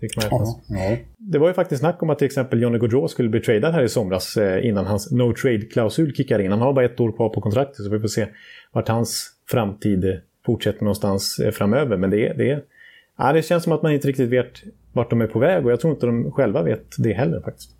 [0.00, 0.96] Ja, ja.
[1.18, 3.82] Det var ju faktiskt snack om att till exempel Johnny Gaudreau skulle bli tradad här
[3.82, 6.50] i somras eh, innan hans no trade-klausul kickar in.
[6.50, 8.26] Han har bara ett år kvar på kontraktet så vi får se
[8.72, 11.96] vart hans framtid fortsätter någonstans eh, framöver.
[11.96, 12.64] Men det, det,
[13.18, 14.52] ja, det känns som att man inte riktigt vet
[14.92, 17.70] vart de är på väg och jag tror inte de själva vet det heller faktiskt.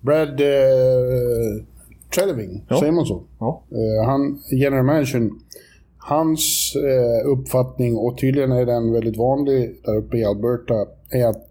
[0.00, 1.64] Brad eh,
[2.14, 2.80] Treleving, ja.
[2.80, 3.22] säger man så?
[3.38, 3.62] Ja.
[3.70, 5.30] Eh, han, general managern,
[5.98, 11.46] hans eh, uppfattning, och tydligen är den väldigt vanlig där uppe i Alberta, är att,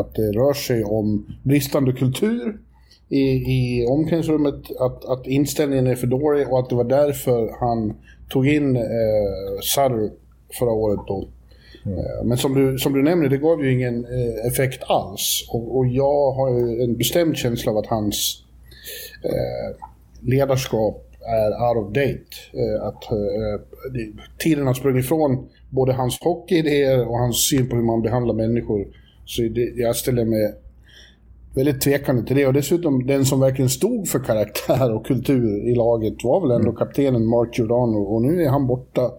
[0.00, 2.58] att det rör sig om bristande kultur
[3.08, 7.94] i, i omklädningsrummet, att, att inställningen är för dålig och att det var därför han
[8.28, 8.82] tog in eh,
[9.60, 10.10] Sutter
[10.58, 11.00] förra året.
[11.06, 11.28] Då.
[11.86, 11.98] Mm.
[11.98, 15.48] Eh, men som du, som du nämner, det gav ju ingen eh, effekt alls.
[15.52, 18.44] Och, och, jag har en bestämd känsla av att hans
[19.24, 19.76] eh,
[20.20, 22.32] ledarskap är out of date.
[22.52, 23.60] Eh, att eh,
[24.38, 28.86] tiden har sprungit ifrån både hans hockeyidéer och hans syn på hur man behandlar människor.
[29.24, 30.54] Så det, jag ställer mig
[31.54, 32.46] väldigt tvekande till det.
[32.46, 36.68] Och dessutom, den som verkligen stod för karaktär och kultur i laget var väl ändå
[36.68, 36.76] mm.
[36.76, 37.98] kaptenen Mark Giordano.
[37.98, 39.10] Och nu är han borta.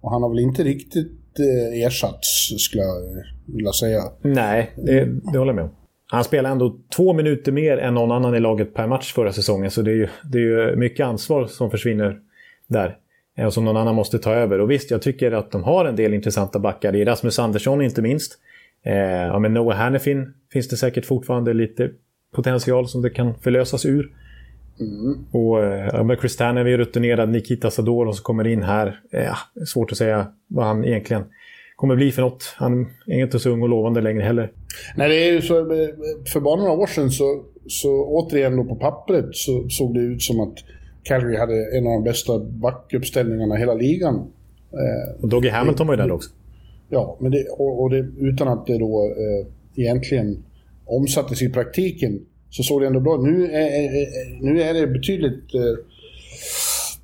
[0.00, 4.02] Och han har väl inte riktigt eh, ersatts, skulle jag vilja säga.
[4.22, 5.70] Nej, det, det håller jag med om.
[6.06, 9.70] Han spelade ändå två minuter mer än någon annan i laget per match förra säsongen.
[9.70, 12.20] Så det är ju, det är ju mycket ansvar som försvinner
[12.66, 12.96] där.
[13.38, 14.60] Eh, och som någon annan måste ta över.
[14.60, 16.96] Och visst, jag tycker att de har en del intressanta backar.
[16.96, 18.38] I Rasmus Andersson inte minst.
[18.84, 21.90] Eh, ja, men Noah Hannifin finns det säkert fortfarande lite
[22.34, 24.12] potential som det kan förlösas ur.
[24.80, 25.24] Mm.
[25.30, 29.00] Och eh, med Chris Tanner är rutinerad, Nikita Sador som kommer in här.
[29.12, 31.24] Eh, svårt att säga vad han egentligen
[31.76, 32.54] kommer bli för något.
[32.56, 34.52] Han är inte så ung och lovande längre heller.
[34.96, 35.54] Nej, det är ju så.
[36.32, 40.22] För bara några år sedan så, så återigen då på pappret så såg det ut
[40.22, 40.54] som att
[41.02, 44.32] Calgary hade en av de bästa backuppställningarna i hela ligan.
[45.20, 46.30] Och Doggy Hamilton var ju där också.
[46.94, 49.46] Ja, men det, och, och det, utan att det då eh,
[49.82, 50.42] egentligen
[50.86, 55.84] omsattes i praktiken så såg det ändå bra Nu är, nu är det betydligt eh,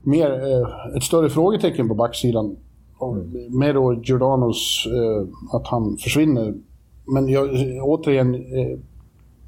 [0.02, 2.56] mer, eh, ett större frågetecken på backsidan.
[3.02, 3.58] Mm.
[3.58, 6.54] Med då Giordanos, eh, att han försvinner.
[7.04, 7.50] Men jag,
[7.82, 8.78] återigen, eh,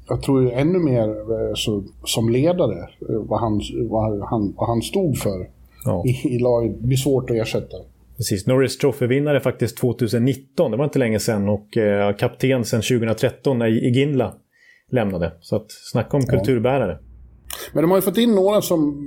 [0.09, 4.67] jag tror ju ännu mer eh, så, som ledare eh, vad han, vad, han, vad
[4.69, 5.49] han stod för
[5.85, 6.03] ja.
[6.05, 6.79] i, i laget.
[6.79, 7.77] Blir svårt att ersätta.
[8.21, 11.49] Precis, Norris Trophy-vinnare faktiskt 2019, det var inte länge sedan.
[11.49, 14.33] Och eh, kapten sedan 2013 när Iginla
[14.91, 15.33] lämnade.
[15.41, 16.37] Så att snacka om ja.
[16.37, 16.99] kulturbärare.
[17.73, 18.97] Men de har ju fått in några som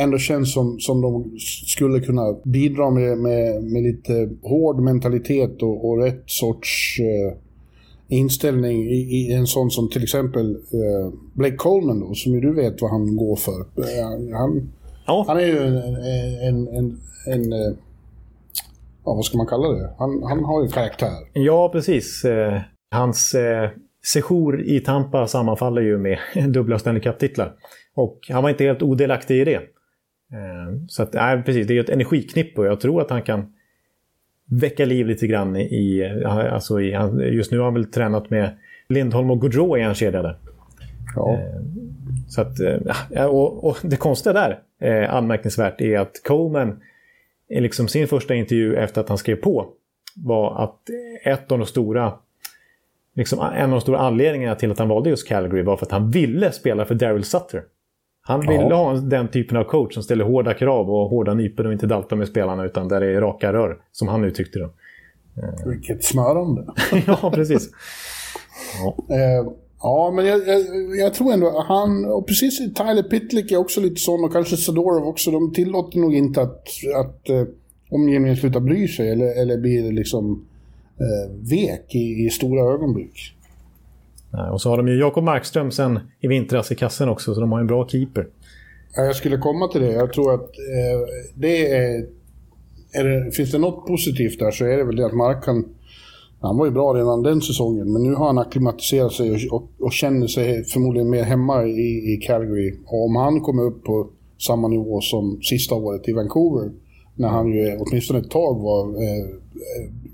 [0.00, 5.88] ändå känns som, som de skulle kunna bidra med, med, med lite hård mentalitet och,
[5.88, 7.38] och rätt sorts eh,
[8.08, 12.54] inställning i, i, en sån som till exempel eh, Blake Coleman då, som ju du
[12.54, 13.60] vet vad han går för.
[13.60, 14.70] Eh, han,
[15.06, 15.24] ja.
[15.28, 17.76] han är ju en, en, en, en eh,
[19.04, 19.94] ja, vad ska man kalla det?
[19.98, 21.10] Han, han har ju karaktär.
[21.32, 22.24] Ja, precis.
[22.24, 23.70] Eh, hans eh,
[24.12, 27.52] sejour i Tampa sammanfaller ju med dubbla Stanley Cup-titlar.
[27.94, 29.54] Och han var inte helt odelaktig i det.
[29.54, 33.52] Eh, så att, nej, precis, det är ett energiknippe och jag tror att han kan
[34.50, 36.22] väcka liv lite grann i...
[36.26, 36.90] Alltså i
[37.32, 40.38] just nu har han väl tränat med Lindholm och Gaudreau i en kedja där.
[41.16, 41.32] Ja.
[41.32, 41.60] Eh,
[42.28, 42.58] så att,
[43.30, 46.80] och, och det konstiga där, anmärkningsvärt, är att Coleman
[47.60, 49.66] liksom sin första intervju efter att han skrev på
[50.16, 50.80] var att
[51.24, 52.12] ett av de stora
[53.14, 55.92] liksom, en av de stora anledningarna till att han valde just Calgary var för att
[55.92, 57.62] han ville spela för Daryl Sutter.
[58.26, 58.76] Han ville ja.
[58.76, 62.16] ha den typen av coach som ställer hårda krav och hårda nypor och inte daltar
[62.16, 64.70] med spelarna utan där det är raka rör, som han uttryckte det.
[65.66, 66.66] Vilket smörande.
[67.06, 67.70] ja, precis.
[68.82, 68.96] Ja.
[69.14, 69.52] Eh,
[69.84, 70.60] ja, men jag, jag,
[70.98, 75.08] jag, tror ändå han, och precis Tyler Pitlick är också lite sån och kanske Sadorov
[75.08, 77.44] också, de tillåter nog inte att, att eh,
[77.90, 80.46] omgivningen slutar bry sig eller, eller blir liksom
[81.00, 83.34] eh, vek i, i stora ögonblick.
[84.30, 87.40] Nej, och så har de ju Jakob Markström sen i vintras i kassen också, så
[87.40, 88.28] de har en bra keeper.
[88.96, 89.92] Ja, jag skulle komma till det.
[89.92, 92.06] Jag tror att eh, det är,
[92.92, 95.64] är det, Finns det något positivt där så är det väl det att Markan...
[96.40, 99.68] Han var ju bra redan den säsongen, men nu har han akklimatiserat sig och, och,
[99.80, 102.74] och känner sig förmodligen mer hemma i, i Calgary.
[102.86, 106.70] Och om han kommer upp på samma nivå som sista året i Vancouver,
[107.14, 109.26] när han ju åtminstone ett tag var eh,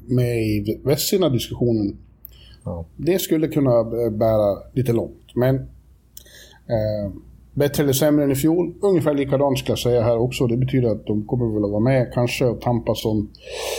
[0.06, 1.96] med i Vestsina-diskussionen.
[2.64, 2.84] Ja.
[2.96, 5.34] Det skulle kunna bära lite långt.
[5.34, 7.12] Men eh,
[7.54, 8.74] bättre eller sämre än i fjol?
[8.82, 10.46] Ungefär likadant ska jag säga här också.
[10.46, 13.30] Det betyder att de kommer väl att vara med kanske och tampas om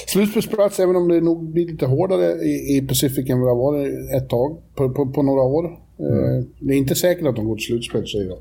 [0.07, 3.71] slutspelsplats, även om det nog blir lite hårdare i, i Pacific än vad det har
[3.71, 5.65] varit ett tag, på, på, på några år.
[5.99, 6.47] Eh, mm.
[6.59, 8.37] det är inte säkert att de går till slutspel, säger jag.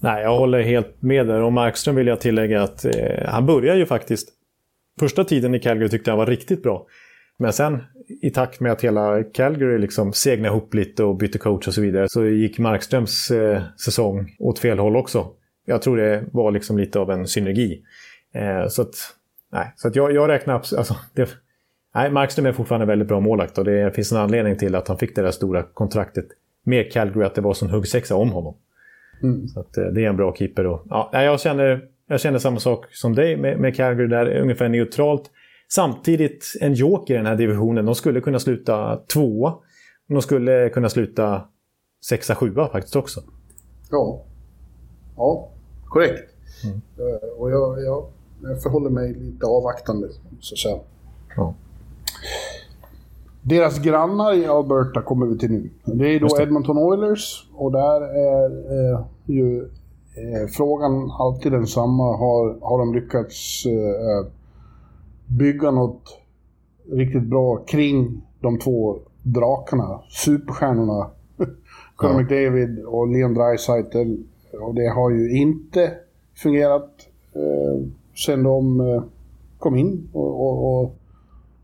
[0.00, 1.42] Nej, jag håller helt med där.
[1.42, 2.92] Och Markström vill jag tillägga att eh,
[3.26, 4.28] han börjar ju faktiskt...
[5.00, 6.86] Första tiden i Calgary tyckte jag var riktigt bra.
[7.38, 11.68] Men sen i takt med att hela Calgary liksom segnade ihop lite och bytte coach
[11.68, 15.26] och så vidare så gick Markströms eh, säsong åt fel håll också.
[15.64, 17.82] Jag tror det var liksom lite av en synergi.
[18.34, 18.94] Eh, så att,
[19.52, 21.28] nej, så att jag, jag räknar alltså, det,
[21.94, 24.98] nej, Markström är fortfarande väldigt bra målakt och det finns en anledning till att han
[24.98, 26.26] fick det där stora kontraktet
[26.64, 28.56] med Calgary, att det var sån huggsexa om honom.
[29.22, 29.48] Mm.
[29.48, 30.66] Så att, eh, det är en bra keeper.
[30.66, 34.68] Och, ja, jag, känner, jag känner samma sak som dig med, med Calgary där, ungefär
[34.68, 35.30] neutralt.
[35.72, 37.86] Samtidigt en joker i den här divisionen.
[37.86, 39.54] De skulle kunna sluta tvåa.
[40.08, 41.42] De skulle kunna sluta
[42.04, 43.20] sexa, sjua faktiskt också.
[43.90, 44.22] Ja,
[45.16, 45.48] ja
[45.84, 46.34] korrekt.
[46.64, 46.76] Mm.
[46.76, 48.06] Uh, och jag, jag,
[48.42, 50.08] jag förhåller mig lite avvaktande,
[50.40, 50.78] så att säga.
[51.36, 51.54] Ja.
[53.42, 55.70] Deras grannar i Alberta kommer vi till nu.
[55.84, 58.50] Det är då Edmonton Oilers och där är
[58.94, 59.58] eh, ju
[60.14, 62.16] eh, frågan alltid densamma.
[62.16, 64.26] Har, har de lyckats eh,
[65.26, 66.18] bygga något
[66.92, 71.10] riktigt bra kring de två drakarna, superstjärnorna.
[71.96, 72.20] Conor ja.
[72.20, 74.14] McDavid och Leon Draisaitl.
[74.60, 75.94] Och det har ju inte
[76.34, 77.88] fungerat eh,
[78.26, 79.02] sen de eh,
[79.58, 80.96] kom in och, och, och,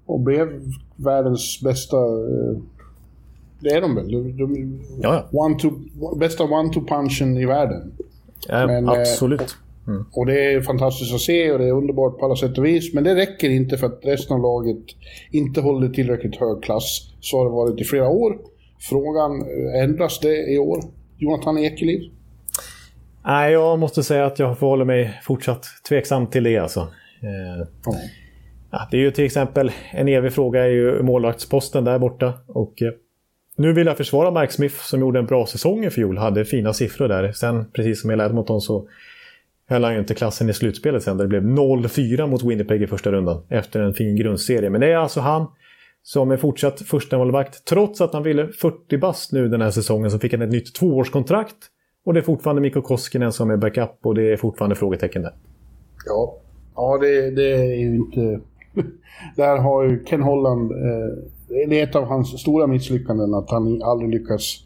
[0.07, 0.49] och, blev
[0.97, 1.97] världens bästa...
[1.97, 2.57] Eh,
[3.61, 4.11] det är de väl?
[4.11, 5.29] De, de, ja.
[5.33, 5.71] one to,
[6.17, 7.93] bästa one-two-punchen i världen.
[8.49, 9.57] Ja, Men, eh, absolut.
[9.89, 10.05] Mm.
[10.13, 12.95] Och det är fantastiskt att se och det är underbart på alla sätt och vis.
[12.95, 14.85] Men det räcker inte för att resten av laget
[15.31, 17.15] inte håller tillräckligt hög klass.
[17.21, 18.39] Så har det varit i flera år.
[18.81, 20.85] Frågan, eh, ändras det i år?
[21.19, 22.01] Jonathan Ekeliv?
[23.25, 26.89] Nej, jag måste säga att jag förhåller mig fortsatt tveksam till det alltså.
[27.23, 27.67] Mm.
[28.71, 32.33] ja, det är ju till exempel en evig fråga är ju målvaktsposten där borta.
[32.47, 32.93] Och eh,
[33.57, 36.19] nu vill jag försvara Mike Smith som gjorde en bra säsong i fjol.
[36.19, 37.33] Hade fina siffror där.
[37.33, 38.89] Sen, precis som i Edmonton, så
[39.73, 41.17] höll han ju inte klassen i slutspelet sen.
[41.17, 44.71] Där det blev 0-4 mot Winnipeg i första rundan efter en fin grundserie.
[44.71, 45.47] Men det är alltså han
[46.03, 50.11] som är fortsatt första målvakt Trots att han ville 40 bast nu den här säsongen
[50.11, 51.57] så fick han ett nytt tvåårskontrakt.
[52.05, 55.35] Och det är fortfarande Mikko Koskinen som är backup och det är fortfarande frågetecken där.
[56.07, 56.35] Ja,
[56.75, 58.41] ja det, det är ju inte...
[59.37, 60.73] där har ju Ken Holland...
[60.73, 64.65] Eh, det är ett av hans stora misslyckanden att han aldrig lyckas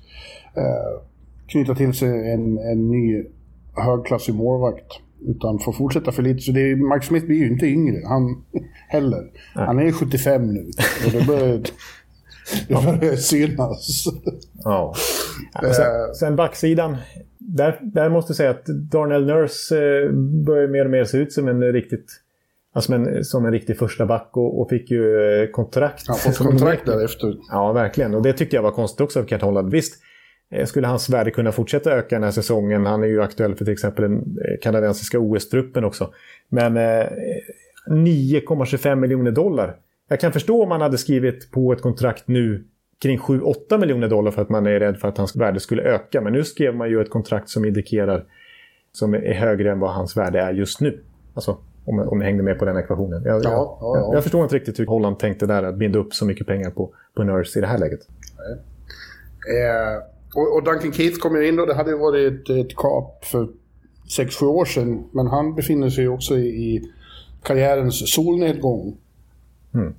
[0.56, 1.02] eh,
[1.46, 3.24] knyta till sig en, en ny
[3.76, 5.00] högklassig målvakt.
[5.26, 6.40] Utan får fortsätta för lite.
[6.40, 8.44] Så det är, Mark Smith blir ju inte yngre, han
[8.88, 9.22] heller.
[9.54, 9.66] Nej.
[9.66, 10.70] Han är 75 nu.
[11.06, 11.62] Och det börjar,
[12.68, 14.04] det börjar synas.
[14.64, 14.94] Ja.
[15.60, 16.96] Sen, sen backsidan.
[17.38, 20.12] Där, där måste jag säga att Darnell Nurse eh,
[20.46, 22.22] börjar mer och mer se ut som en riktigt
[22.72, 26.08] Alltså en, som en riktig första back och, och fick ju eh, kontrakt.
[26.08, 27.36] Han fått kontrakt därefter.
[27.50, 28.14] Ja, verkligen.
[28.14, 29.70] Och det tyckte jag var konstigt också av Kent Holland.
[29.70, 30.05] Visst, Eh,
[30.66, 32.86] skulle hans värde kunna fortsätta öka den här säsongen?
[32.86, 36.12] Han är ju aktuell för till exempel den eh, kanadensiska OS-truppen också.
[36.48, 37.06] Men eh,
[37.90, 39.76] 9,25 miljoner dollar.
[40.08, 42.64] Jag kan förstå om man hade skrivit på ett kontrakt nu
[43.02, 46.20] kring 7-8 miljoner dollar för att man är rädd för att hans värde skulle öka.
[46.20, 48.24] Men nu skrev man ju ett kontrakt som indikerar
[48.92, 51.00] som är högre än vad hans värde är just nu.
[51.34, 53.22] Alltså om, om ni hängde med på den ekvationen.
[53.24, 53.98] Jag, ja, ja, ja.
[53.98, 56.70] jag, jag förstår inte riktigt hur Holland tänkte där att binda upp så mycket pengar
[56.70, 58.00] på, på Nurse i det här läget.
[59.48, 62.76] Eh, och, och Duncan Keith kom ju in och det hade ju varit ett, ett
[62.76, 63.48] kap för
[64.18, 65.04] 6-7 år sedan.
[65.12, 66.82] Men han befinner sig också i, i
[67.42, 68.96] karriärens solnedgång.
[69.74, 69.94] Mm.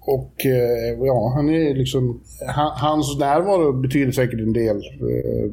[0.00, 2.20] och eh, ja, han är liksom...
[2.76, 5.50] hans närvaro betyder säkert en del eh,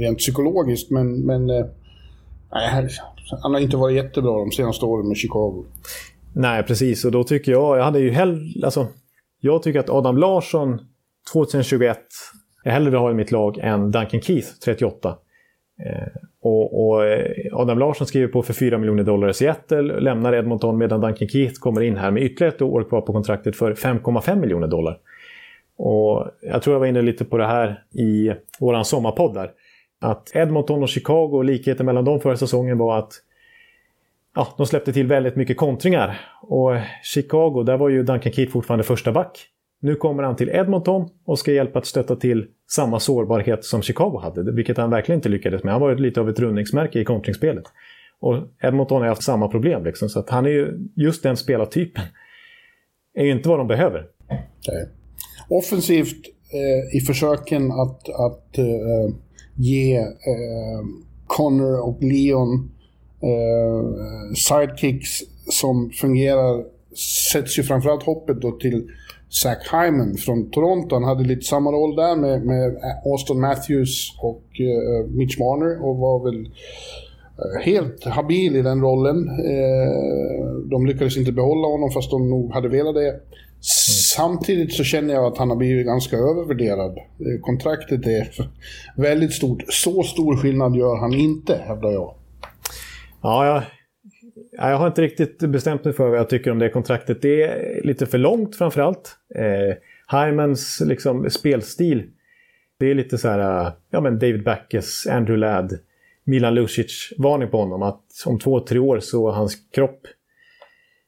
[0.00, 1.26] rent psykologiskt, men...
[1.26, 1.66] men eh,
[2.52, 2.88] nej,
[3.42, 5.64] han har inte varit jättebra de senaste åren med Chicago.
[6.32, 7.04] Nej, precis.
[7.04, 7.78] Och då tycker jag...
[7.78, 8.64] Jag hade ju hellre...
[8.64, 8.86] Alltså,
[9.40, 10.80] jag tycker att Adam Larsson
[11.32, 11.98] 2021
[12.68, 15.16] jag hellre ha i mitt lag än Duncan Keith 38.
[15.86, 16.08] Eh,
[16.40, 20.78] och, och, eh, Adam Larsson skriver på för 4 miljoner dollar i Seattle, lämnar Edmonton
[20.78, 24.36] medan Duncan Keith kommer in här med ytterligare ett år kvar på kontraktet för 5,5
[24.36, 24.98] miljoner dollar.
[25.76, 29.50] Och jag tror jag var inne lite på det här i våran sommarpodd där.
[30.00, 33.12] Att Edmonton och Chicago, likheten mellan dem förra säsongen var att
[34.34, 36.20] ja, de släppte till väldigt mycket kontringar.
[36.42, 39.46] Och Chicago, där var ju Duncan Keith fortfarande första back.
[39.80, 44.18] Nu kommer han till Edmonton och ska hjälpa att stötta till samma sårbarhet som Chicago
[44.22, 45.72] hade, vilket han verkligen inte lyckades med.
[45.72, 47.64] Han var lite av ett rundningsmärke i kontringsspelet.
[48.20, 52.04] Och Edmonton har haft samma problem, liksom, så att han är ju just den spelartypen.
[53.14, 54.06] är ju inte vad de behöver.
[54.26, 54.84] Okay.
[55.48, 59.14] Offensivt eh, i försöken att, att eh,
[59.54, 60.84] ge eh,
[61.26, 62.70] Connor och Leon
[63.22, 65.10] eh, sidekicks
[65.50, 66.64] som fungerar
[67.32, 68.88] sätts ju framförallt hoppet då till
[69.30, 70.96] Zach Hyman från Toronto.
[70.96, 75.96] Han hade lite samma roll där med, med Austin Matthews och uh, Mitch Marner och
[75.96, 79.16] var väl eh, helt habil i den rollen.
[79.16, 83.08] Uh, de lyckades inte behålla honom fast de nog hade velat det.
[83.08, 83.20] Mm.
[84.16, 86.98] Samtidigt så känner jag att han har blivit ganska övervärderad.
[87.42, 88.50] Kontraktet är
[88.96, 89.62] väldigt stort.
[89.68, 92.14] Så stor skillnad gör han inte, hävdar jag.
[93.22, 93.62] Ja,
[94.58, 97.22] jag har inte riktigt bestämt mig för vad jag tycker om det kontraktet.
[97.22, 99.16] Det är lite för långt framförallt.
[99.34, 99.76] Eh,
[100.20, 102.10] Hymans liksom, spelstil,
[102.78, 105.78] det är lite så här, ja men David Backes, Andrew Ladd,
[106.24, 107.82] Milan Lucic-varning på honom.
[107.82, 110.06] Att om två, tre år så har hans kropp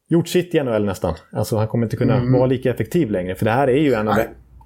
[0.09, 1.15] gjort sitt i NHL nästan.
[1.33, 2.33] Alltså han kommer inte kunna mm.
[2.33, 3.35] vara lika effektiv längre.
[3.35, 4.15] För det här är ju en av...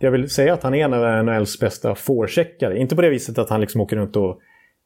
[0.01, 2.79] Jag vill säga att han är en av NHLs bästa forecheckare.
[2.79, 4.41] Inte på det viset att han liksom åker runt och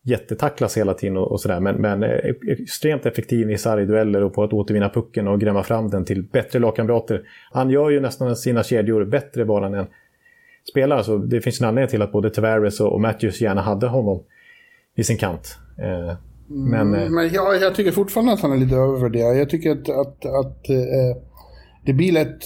[0.09, 1.61] jättetacklas hela tiden och, och sådär.
[1.61, 5.91] Men, men eh, extremt effektiv i sargdueller och på att återvinna pucken och grämma fram
[5.91, 7.23] den till bättre lagkamrater.
[7.53, 9.87] Han gör ju nästan sina kedjor bättre bara än en
[10.71, 11.05] spelare.
[11.05, 14.23] Så det finns en anledning till att både Tavares och, Matthews gärna hade honom
[14.97, 15.59] i sin kant.
[15.79, 16.17] Eh,
[16.49, 19.37] men, mm, men ja, jag tycker fortfarande att han är lite övervärderad.
[19.37, 21.23] Jag tycker att, att, att eh,
[21.85, 22.43] det blir lätt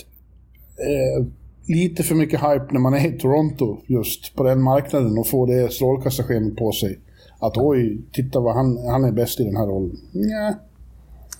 [0.78, 1.26] eh,
[1.68, 5.46] lite för mycket hype när man är i Toronto just på den marknaden och får
[5.46, 6.98] det strålkastarskenet på sig
[7.42, 9.96] att oj, titta vad han, han är bäst i den här rollen.
[10.12, 10.54] Nja.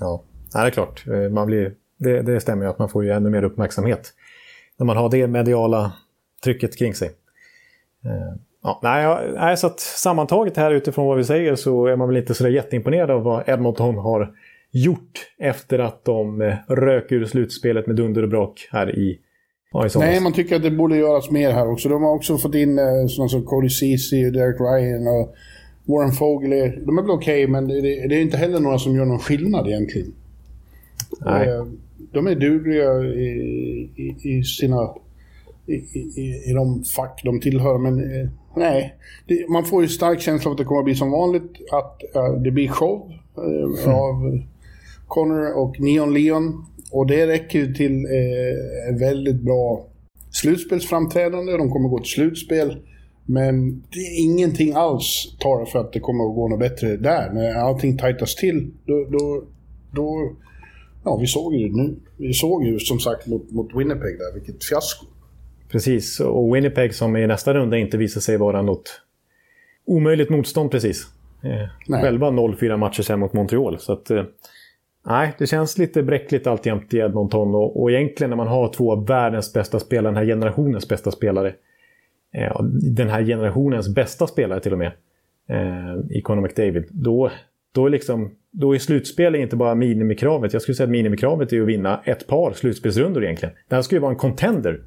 [0.01, 1.05] Ja, det är klart.
[1.07, 4.13] Eh, man blir, det, det stämmer ju att man får ju ännu mer uppmärksamhet
[4.77, 5.93] när man har det mediala
[6.45, 7.11] trycket kring sig.
[8.05, 12.09] Eh, ja, nej, nej, så att sammantaget här utifrån vad vi säger så är man
[12.09, 14.35] väl inte så jätteimponerad av vad Edmonton har
[14.71, 19.19] gjort efter att de eh, rök ur slutspelet med dunder och brak här i
[19.73, 21.89] Ja, Nej, man tycker att det borde göras mer här också.
[21.89, 25.35] De har också fått in sådana som Cody Ceesay och Derek Ryan och
[25.85, 28.79] Warren Fogel är, de är väl okej, okay, men det, det, är inte heller några
[28.79, 30.13] som gör någon skillnad egentligen.
[31.21, 31.49] Nej.
[31.49, 31.67] Eh,
[32.13, 33.31] de är dugliga i,
[33.97, 34.95] i, i sina...
[35.67, 38.95] I, i, I de fack de tillhör, men eh, nej.
[39.27, 42.03] Det, man får ju stark känsla av att det kommer att bli som vanligt, att
[42.17, 43.95] uh, det blir show uh, mm.
[43.95, 44.41] av
[45.07, 46.67] Connor och Neon Leon.
[46.91, 49.87] Och det räcker ju till uh, väldigt bra
[50.31, 51.53] slutspelsframträdande.
[51.53, 52.77] De kommer gå till slutspel.
[53.27, 57.31] Men det är ingenting alls talar för att det kommer att gå något bättre där.
[57.31, 59.45] När allting tajtas till, då, då,
[59.93, 60.33] då
[61.05, 61.97] Ja, vi såg ju nu.
[62.17, 65.07] Vi såg ju som sagt mot, mot Winnipeg där, vilket fiasko.
[65.69, 69.01] Precis, och Winnipeg som i nästa runda inte visade sig vara något
[69.87, 71.07] omöjligt motstånd precis.
[71.43, 73.79] Eh, själva 0-4 matcher sen mot Montreal.
[73.79, 74.25] Så att, eh,
[75.07, 77.55] nej, det känns lite bräckligt alltjämt i Edmonton.
[77.55, 81.11] Och, och egentligen när man har två av världens bästa spelare, den här generationens bästa
[81.11, 81.55] spelare,
[82.97, 84.93] den här generationens bästa spelare till och med,
[85.49, 87.31] eh, i Conor McDavid, då,
[87.75, 90.53] då, är liksom, då är slutspel inte bara minimikravet.
[90.53, 93.55] Jag skulle säga att minimikravet är att vinna ett par slutspelsrundor egentligen.
[93.69, 94.81] Det här skulle ju vara en contender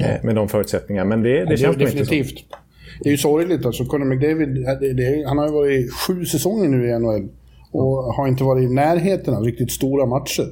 [0.00, 2.30] eh, med de förutsättningarna, men det, det ja, känns det definitivt.
[2.30, 2.56] inte så.
[3.02, 3.84] Det är ju sorgligt alltså.
[3.84, 4.48] Conor McDavid,
[4.80, 7.28] det, det, han har ju varit sju säsonger nu i NHL.
[7.72, 10.46] Och har inte varit i närheten av riktigt stora matcher.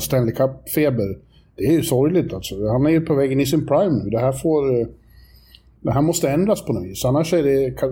[0.00, 1.16] Stanley Cup-feber.
[1.56, 2.66] Det är ju sorgligt alltså.
[2.68, 4.10] Han är ju på väg in i sin prime nu.
[4.10, 4.86] Det här får eh,
[5.84, 7.82] det här måste ändras på något vis, annars är det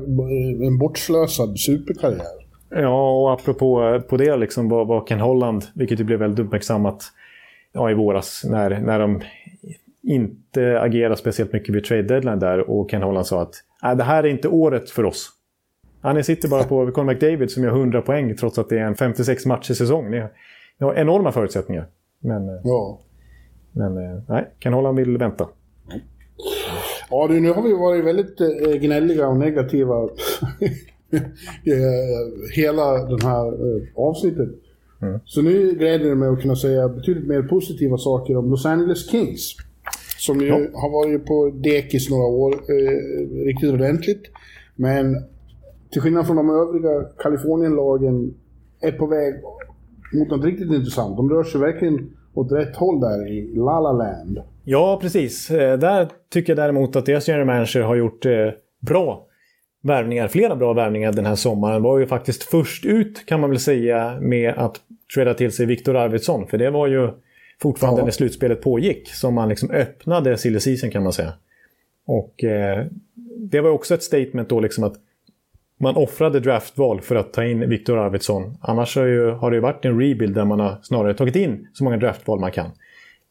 [0.67, 2.43] en bortslösad superkarriär.
[2.69, 7.05] Ja, och apropå på det liksom var, var Ken Holland, vilket ju blev väldigt uppmärksammat
[7.73, 9.21] ja, i våras, när, när de
[10.03, 14.05] inte agerade speciellt mycket vid trade deadline där och Ken Holland sa att äh, det
[14.05, 15.31] här är inte året för oss.
[16.01, 18.95] Han sitter bara på Conor McDavid som gör 100 poäng trots att det är en
[18.95, 20.11] 56 matcher säsong.
[20.11, 20.29] Ni
[20.81, 21.87] har enorma förutsättningar.
[22.21, 22.99] Men, ja.
[23.73, 25.49] Men eh, nej, kan hålla vill vänta.
[27.15, 29.95] Ja du, nu har vi varit väldigt eh, gnälliga och negativa
[32.55, 34.49] hela den här eh, avsnittet.
[35.03, 35.21] Mm.
[35.25, 39.11] Så nu gläder det mig att kunna säga betydligt mer positiva saker om Los Angeles
[39.11, 39.57] Kings.
[40.19, 40.55] Som ju ja.
[40.55, 44.23] har varit på dekis några år, eh, riktigt ordentligt.
[44.77, 45.25] Men
[45.91, 48.35] till skillnad från de övriga Kalifornienlagen
[48.81, 49.35] är på väg
[50.13, 51.17] mot något riktigt intressant.
[51.17, 54.39] De rör sig verkligen åt rätt håll där i La La Land.
[54.65, 55.51] Ja, precis.
[55.51, 58.49] Eh, där tycker jag däremot att deras general manager har gjort eh,
[58.81, 59.27] bra
[59.83, 61.83] värvningar, flera bra värvningar den här sommaren.
[61.83, 64.81] Var ju faktiskt först ut kan man väl säga med att
[65.15, 66.47] träda till sig Viktor Arvidsson.
[66.47, 67.11] För det var ju
[67.63, 68.05] fortfarande ja.
[68.05, 71.33] när slutspelet pågick som man liksom öppnade silly season kan man säga.
[72.07, 72.87] Och eh,
[73.37, 74.95] det var också ett statement då liksom att
[75.79, 78.57] man offrade draftval för att ta in Viktor Arvidsson.
[78.61, 81.69] Annars har, ju, har det ju varit en rebuild där man har snarare tagit in
[81.73, 82.71] så många draftval man kan.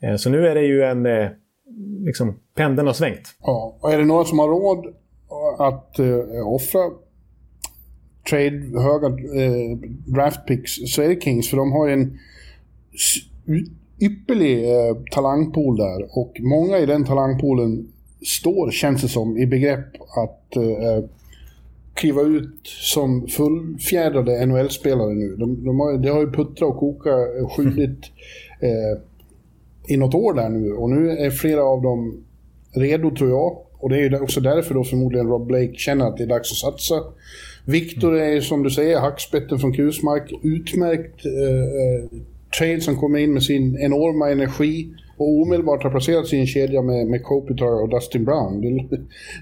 [0.01, 1.05] Eh, så nu är det ju en...
[1.05, 1.29] Eh,
[2.05, 3.35] liksom, pendeln har svängt.
[3.41, 4.85] Ja, och är det några som har råd
[5.57, 6.79] att eh, offra
[8.29, 11.49] trade, höga eh, draftpicks så är det Kings.
[11.49, 12.17] För de har ju en
[14.01, 16.19] ypperlig eh, talangpool där.
[16.19, 17.87] Och många i den talangpoolen
[18.25, 21.09] står, känns det som, i begrepp att eh,
[21.93, 25.35] kliva ut som fullfjädrade NHL-spelare nu.
[25.35, 28.05] De, de har, de har ju puttrat och kokat skyldigt
[28.59, 29.01] eh,
[29.87, 30.73] i något år där nu.
[30.73, 32.23] Och nu är flera av dem
[32.73, 33.57] redo tror jag.
[33.79, 36.51] Och det är ju också därför då förmodligen Rob Blake känner att det är dags
[36.51, 36.95] att satsa.
[37.65, 40.31] Viktor är som du säger hackspetten från Kusmark.
[40.43, 42.21] Utmärkt eh, eh,
[42.59, 47.07] trade som kommer in med sin enorma energi och omedelbart har placerat sin kedja med,
[47.07, 48.61] med Kopitar och Dustin Brown.
[48.61, 48.87] Det,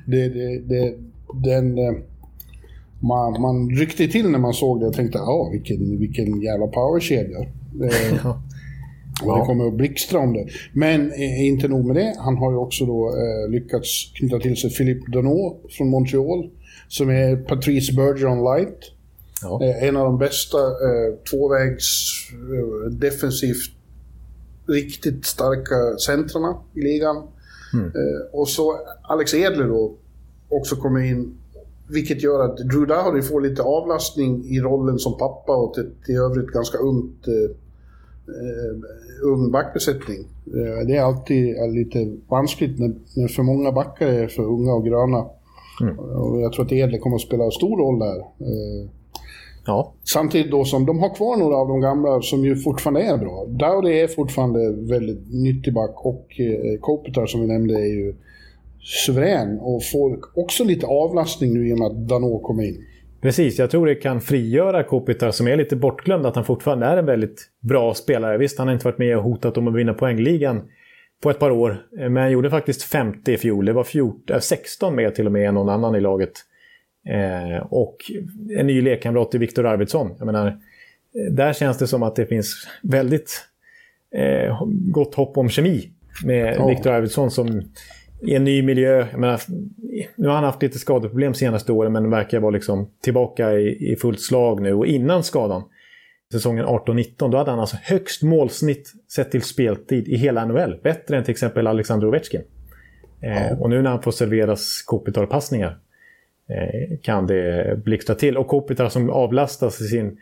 [0.05, 0.93] det, det, det
[1.33, 1.93] den, eh,
[2.99, 7.37] man, man ryckte till när man såg det och tänkte ja vilken, vilken jävla powerkedja.
[7.83, 8.35] Eh,
[9.23, 10.47] och det kommer att blixtra om det.
[10.73, 12.15] Men eh, inte nog med det.
[12.19, 16.49] Han har ju också då eh, lyckats knyta till sig Philippe Danot från Montreal.
[16.87, 18.79] Som är Patrice Bergeron light.
[19.41, 19.63] Ja.
[19.63, 21.87] Eh, en av de bästa eh, tvåvägs
[22.31, 23.71] eh, defensivt
[24.67, 27.27] riktigt starka centrarna i ligan.
[27.73, 27.85] Mm.
[27.85, 29.95] Eh, och så Alex Edler då
[30.49, 31.35] också kommer in.
[31.91, 36.15] Vilket gör att Drew Dowdy får lite avlastning i rollen som pappa och till, till
[36.15, 37.27] övrigt ganska ungt
[39.23, 40.19] ung backbesättning.
[40.45, 44.85] Eh, det är alltid lite vanskligt när, när för många backar är för unga och
[44.85, 45.25] gröna.
[45.81, 45.99] Mm.
[45.99, 48.19] Och jag tror att Edle kommer att spela stor roll där.
[48.19, 48.89] Eh,
[49.65, 49.93] ja.
[50.03, 53.45] Samtidigt då som de har kvar några av de gamla som ju fortfarande är bra.
[53.47, 58.15] Dowdy är fortfarande väldigt nyttig back och eh, Kopitar som vi nämnde är ju
[59.05, 62.85] suverän och får också lite avlastning nu i och med att Danot kommer in.
[63.21, 66.97] Precis, jag tror det kan frigöra Kopitar som är lite bortglömd att han fortfarande är
[66.97, 68.37] en väldigt bra spelare.
[68.37, 70.61] Visst, han har inte varit med och hotat om att vinna poängligan
[71.23, 71.77] på ett par år.
[71.91, 73.65] Men han gjorde faktiskt 50 i fjol.
[73.65, 76.31] Det var 14, 16 med till och med än någon annan i laget.
[77.07, 77.97] Eh, och
[78.57, 80.15] en ny lekkamrat till Viktor Arvidsson.
[80.17, 80.57] Jag menar,
[81.31, 83.45] där känns det som att det finns väldigt
[84.15, 85.89] eh, gott hopp om kemi
[86.25, 86.69] med oh.
[86.69, 87.61] Viktor Arvidsson som
[88.21, 89.07] i en ny miljö.
[89.11, 89.41] Jag menar,
[90.15, 93.95] nu har han haft lite skadeproblem senaste åren men verkar vara liksom tillbaka i, i
[93.95, 94.73] fullt slag nu.
[94.73, 95.63] Och innan skadan,
[96.31, 100.79] säsongen 18-19, då hade han alltså högst målsnitt sett till speltid i hela NHL.
[100.83, 102.41] Bättre än till exempel Alexander Ovechkin.
[103.21, 105.77] Eh, och nu när han får serveras Kopitar-passningar
[106.49, 108.37] eh, kan det blixtra till.
[108.37, 110.17] Och Kopitar som avlastas i sin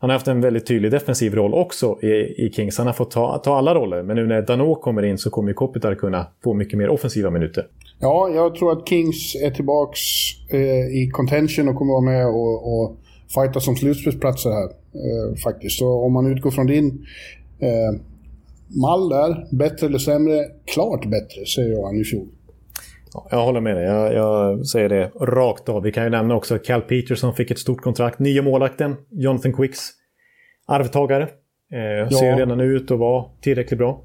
[0.00, 2.78] han har haft en väldigt tydlig defensiv roll också i, i Kings.
[2.78, 5.52] Han har fått ta, ta alla roller, men nu när Danot kommer in så kommer
[5.52, 7.66] Kopitar kunna få mycket mer offensiva minuter.
[7.98, 10.00] Ja, jag tror att Kings är tillbaks
[10.50, 12.96] eh, i contention och kommer vara med och, och
[13.34, 14.64] fighta som slutspelsplatser här.
[14.94, 15.78] Eh, faktiskt.
[15.78, 17.06] Så om man utgår från din
[17.58, 18.00] eh,
[18.80, 20.44] mall där, bättre eller sämre?
[20.64, 22.28] Klart bättre, säger jag i fjol.
[23.30, 23.84] Jag håller med dig.
[23.84, 25.82] Jag, jag, säger det rakt av.
[25.82, 28.18] Vi kan ju nämna också att Cal Peterson fick ett stort kontrakt.
[28.18, 29.80] Nya målakten, Jonathan Quicks
[30.66, 31.22] arvtagare.
[31.72, 32.10] Eh, ja.
[32.10, 34.04] Ser redan ut att vara tillräckligt bra.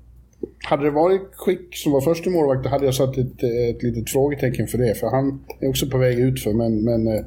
[0.64, 4.68] Hade det varit Quick som var första målvakt hade jag satt ett, ett litet frågetecken
[4.68, 4.96] för det.
[4.96, 7.26] För han är också på väg ut för men, men eh,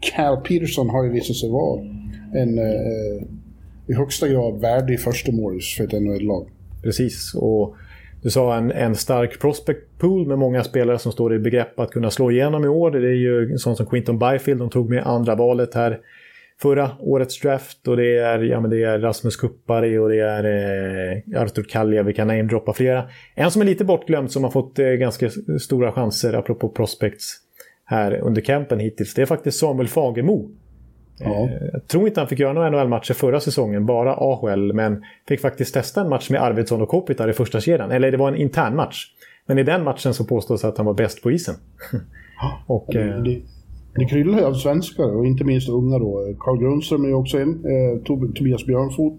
[0.00, 1.80] Cal Peterson har ju visat sig vara
[2.34, 3.22] en eh,
[3.86, 6.48] i högsta grad värdig första målis för ett NHL-lag.
[6.82, 7.34] Precis.
[7.34, 7.76] Och
[8.22, 11.90] du sa en, en stark prospect pool med många spelare som står i begrepp att
[11.90, 12.90] kunna slå igenom i år.
[12.90, 16.00] Det är ju sånt som Quinton Byfield, de tog med andra valet här
[16.62, 17.88] förra årets draft.
[17.88, 22.02] Och det är, ja, men det är Rasmus Kuppari och det är eh, Artur Kalja,
[22.02, 23.04] vi kan namedroppa flera.
[23.34, 27.36] En som är lite bortglömd som har fått eh, ganska stora chanser, apropå prospects,
[27.84, 29.14] här under campen hittills.
[29.14, 30.50] Det är faktiskt Samuel Fagemo.
[31.24, 31.48] Ja.
[31.72, 35.74] Jag tror inte han fick göra några NHL-matcher förra säsongen, bara AHL, men fick faktiskt
[35.74, 37.90] testa en match med Arvidsson och Kopitar i första kedjan.
[37.90, 39.06] Eller det var en intern match.
[39.46, 41.54] Men i den matchen så påstås att han var bäst på isen.
[42.66, 43.40] och, det, det,
[43.94, 46.34] det kryllar ju av svenskar och inte minst unga då.
[46.38, 47.50] Carl Grundström är ju också en.
[47.50, 48.02] Eh,
[48.34, 49.18] Tobias Björnfot.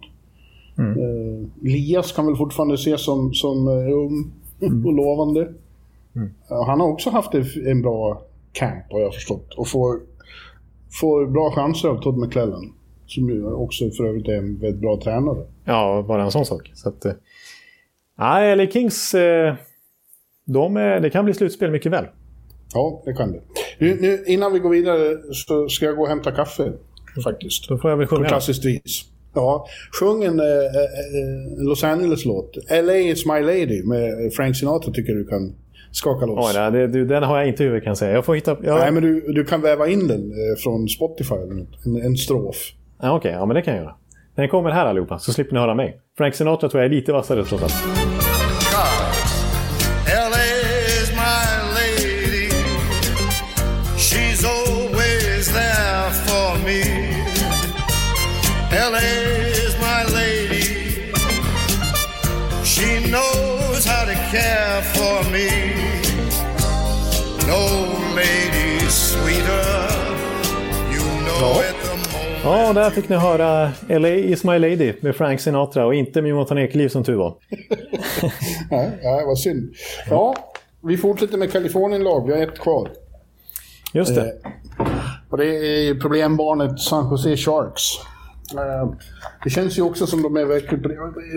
[0.78, 0.92] Mm.
[0.92, 4.32] Eh, Lias kan väl fortfarande ses som, som eh, ung
[4.62, 4.86] mm.
[4.86, 5.50] och lovande.
[6.16, 6.30] Mm.
[6.68, 7.34] Han har också haft
[7.66, 8.22] en bra
[8.52, 9.54] camp har jag förstått.
[9.58, 10.00] Och får,
[11.00, 12.74] får bra chanser av Todd McClellan.
[13.06, 15.46] Som ju också för övrigt är en väldigt bra tränare.
[15.66, 16.72] Ja, bara en sån sak.
[16.74, 17.06] Så att,
[18.18, 19.16] nej, LA Kings,
[20.46, 22.06] de är, det kan bli slutspel mycket väl.
[22.74, 23.42] Ja, det kan det.
[23.80, 26.74] Nu, nu, innan vi går vidare så ska jag gå och hämta kaffe.
[27.24, 27.70] Faktiskt.
[27.70, 28.24] Då får jag väl sjunga.
[28.24, 29.06] På klassiskt vis.
[29.34, 29.68] Ja,
[30.00, 32.58] sjung en eh, eh, Los Angeles-låt.
[32.84, 35.56] LA is my lady med Frank Sinatra tycker du kan
[35.92, 36.56] skaka loss.
[36.56, 38.12] Oh, det, det, den har jag inte i huvudet kan jag säga.
[38.12, 38.58] Jag får hitta...
[38.64, 38.80] Jag...
[38.80, 41.36] Nej, men du, du kan väva in den eh, från Spotify
[41.86, 42.56] En, en strof.
[43.02, 43.32] Ja, Okej, okay.
[43.32, 43.96] ja men det kan jag göra.
[44.36, 46.00] Den kommer här allihopa, så slipper ni höra mig.
[46.18, 48.11] Frank Sinatra tror jag är lite vassare trots allt.
[72.44, 76.36] Ja, där fick ni höra LA is my lady med Frank Sinatra och inte med
[76.36, 77.36] Mårten Ekeliv som tur var.
[78.70, 79.74] nej, vad synd.
[80.10, 80.36] Ja,
[80.84, 82.28] vi fortsätter med Kalifornien-lag.
[82.28, 82.90] Vi har ett kvar.
[83.94, 84.22] Just det.
[84.22, 84.52] Eh,
[85.30, 87.84] och det är problembarnet San Jose Sharks.
[88.54, 88.94] Eh,
[89.44, 90.82] det känns ju också som de är verkligen...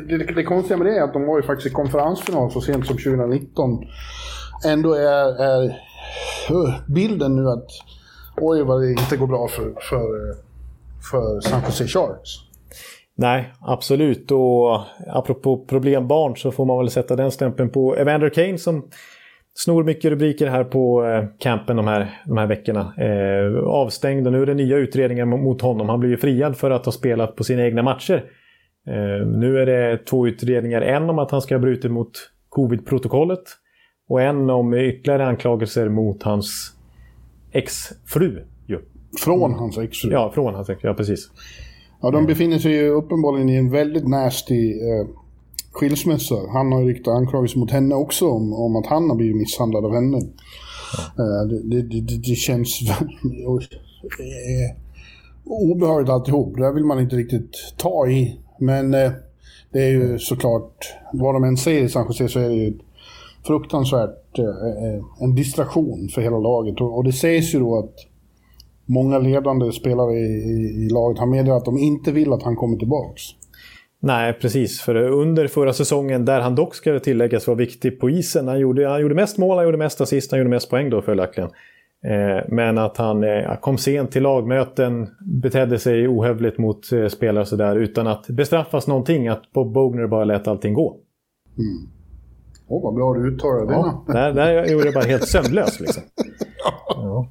[0.08, 2.86] Det, det konstiga med det är att de var ju faktiskt i konferensfinal så sent
[2.86, 3.84] som 2019.
[4.66, 5.64] Ändå är, är
[6.50, 7.68] uh, bilden nu att
[8.36, 10.34] oj vad det inte går bra för, för,
[11.10, 12.30] för San Jose Sharks.
[13.16, 14.30] Nej, absolut.
[14.30, 18.88] Och apropå problembarn så får man väl sätta den stämpeln på Evander Kane som
[19.54, 22.94] snor mycket rubriker här på eh, campen de här, de här veckorna.
[22.98, 25.88] Eh, avstängd och nu är det nya utredningar mot honom.
[25.88, 28.24] Han blir ju friad för att ha spelat på sina egna matcher.
[28.86, 30.82] Eh, nu är det två utredningar.
[30.82, 32.10] En om att han ska ha brutit mot
[32.48, 33.44] covid-protokollet.
[34.08, 36.72] Och en om ytterligare anklagelser mot hans
[37.52, 38.44] exfru.
[39.18, 40.10] Från hans exfru?
[40.10, 40.88] Ja, från hans exfru.
[40.88, 41.30] Ja, precis.
[42.02, 45.06] Ja, de befinner sig ju uppenbarligen i en väldigt nasty eh,
[45.72, 46.34] skilsmässa.
[46.52, 49.94] Han har riktat anklagelser mot henne också om, om att han har blivit misshandlad av
[49.94, 50.20] henne.
[51.16, 51.24] Ja.
[51.24, 52.80] Uh, det, det, det, det, känns
[55.44, 56.54] obehagligt alltihop.
[56.56, 58.40] Det där vill man inte riktigt ta i.
[58.58, 59.10] Men uh,
[59.72, 62.78] det är ju såklart, vad de än säger i San Jose så är det ju
[63.46, 66.80] fruktansvärt uh, en distraktion för hela laget.
[66.80, 67.94] Och, och, det sägs ju då att
[68.86, 72.56] många ledande spelare i, i, i laget har meddelat att de inte vill att han
[72.56, 73.22] kommer tillbaks.
[74.00, 74.80] Nej, precis.
[74.80, 78.48] För under förra säsongen, där han dock ska tilläggas var viktig på isen.
[78.48, 81.02] Han gjorde, han gjorde mest mål, han gjorde mest assist, han gjorde mest poäng då
[81.02, 81.50] följaktligen.
[82.04, 85.08] Eh, men att han eh, kom sent till lagmöten,
[85.42, 89.28] betedde sig ohövligt mot eh, spelare sådär utan att bestraffas någonting.
[89.28, 90.96] Att Bob Bogner bara lät allting gå.
[91.58, 91.90] Mm.
[92.68, 93.72] Åh, oh, vad bra du uttalade det.
[93.72, 96.02] Ja, där, där gjorde jag bara helt sömnlös liksom.
[96.88, 97.28] Ja.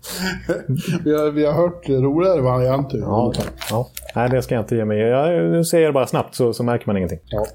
[1.04, 2.98] vi, har, vi har hört roligare varianter.
[2.98, 3.34] Ja,
[3.70, 3.88] ja.
[4.16, 5.00] Nej, det ska jag inte ge mig.
[5.00, 7.20] Jag, nu säger jag det bara snabbt så, så märker man ingenting.
[7.26, 7.46] Ja.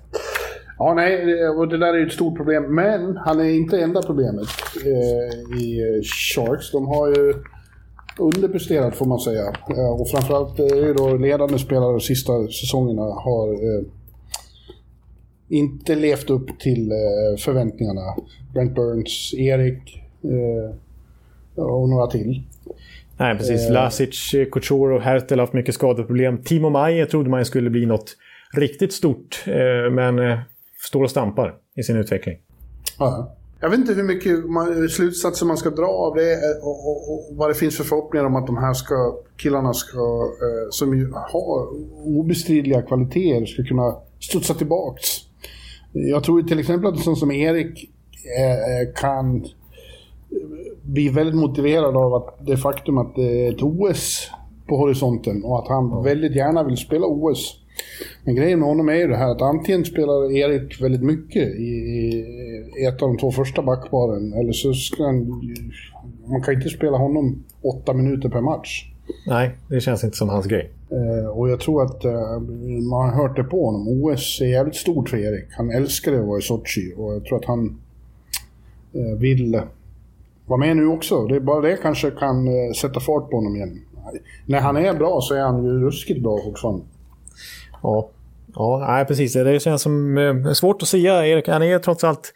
[0.78, 2.74] Ja, nej, och det där är ju ett stort problem.
[2.74, 4.48] Men han är inte enda problemet
[4.84, 6.72] eh, i Sharks.
[6.72, 7.34] De har ju
[8.18, 9.52] underpresterat får man säga.
[9.76, 13.84] Eh, och framförallt är ju då ledande spelare de sista säsongerna har eh,
[15.48, 18.16] inte levt upp till eh, förväntningarna.
[18.54, 20.76] Brent Burns, Erik, eh,
[21.58, 22.42] och några till.
[23.16, 23.66] Nej, precis.
[23.66, 23.72] Eh.
[23.72, 26.42] Lasic, Couture och Hertel har haft mycket skadeproblem.
[26.42, 28.16] Timo Maier trodde man skulle bli något
[28.52, 30.38] riktigt stort, eh, men eh,
[30.86, 32.36] står och stampar i sin utveckling.
[32.98, 33.34] Ja.
[33.60, 37.12] Jag vet inte hur mycket man, slutsatser man ska dra av det eh, och, och,
[37.12, 39.98] och, vad det finns för förhoppningar om att de här ska, killarna ska,
[40.42, 41.68] eh, som ju har
[42.18, 45.06] obestridliga kvaliteter ska kunna studsa tillbaks.
[45.92, 47.90] Jag tror till exempel att en sån som Erik
[48.38, 49.44] eh, kan
[50.82, 54.30] blir väldigt motiverad av att det faktum att det är ett OS
[54.68, 57.60] på horisonten och att han väldigt gärna vill spela OS.
[58.24, 61.72] Men grejen med honom är ju det här att antingen spelar Erik väldigt mycket i,
[62.80, 65.42] i ett av de två första backparen eller så ska han...
[66.26, 68.84] Man kan inte spela honom åtta minuter per match.
[69.26, 70.70] Nej, det känns inte som hans grej.
[70.92, 72.40] Uh, och jag tror att uh,
[72.90, 73.88] man har hört det på honom.
[73.88, 75.46] OS är jävligt stort för Erik.
[75.50, 77.80] Han älskar det att vara i Sochi och jag tror att han
[78.94, 79.60] uh, vill
[80.48, 81.26] vara med nu också.
[81.26, 83.80] Det är bara det kanske kan eh, sätta fart på honom igen.
[84.46, 86.84] när han är bra så är han ju ruskigt bra fortfarande.
[87.82, 88.10] Ja,
[88.54, 89.32] ja nej, precis.
[89.32, 91.26] Det känns som eh, svårt att säga.
[91.26, 92.32] Erik, han är trots allt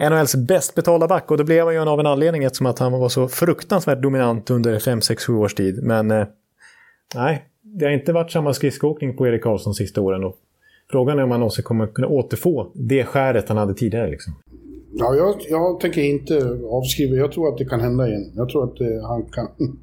[0.00, 2.92] NHLs bäst betalda back och det blev han ju av en anledning eftersom att han
[2.92, 5.82] var så fruktansvärt dominant under 5, 6, 7 års tid.
[5.82, 6.26] Men eh,
[7.14, 10.24] nej, det har inte varit samma skridskoåkning på Erik Karlsson de sista åren.
[10.24, 10.36] Och
[10.90, 14.10] frågan är om han någonsin kommer kunna återfå det skäret han hade tidigare.
[14.10, 14.34] Liksom.
[14.92, 17.16] Ja, jag, jag tänker inte avskriva.
[17.16, 18.32] Jag tror att det kan hända igen.
[18.34, 19.48] Jag tror att eh, han kan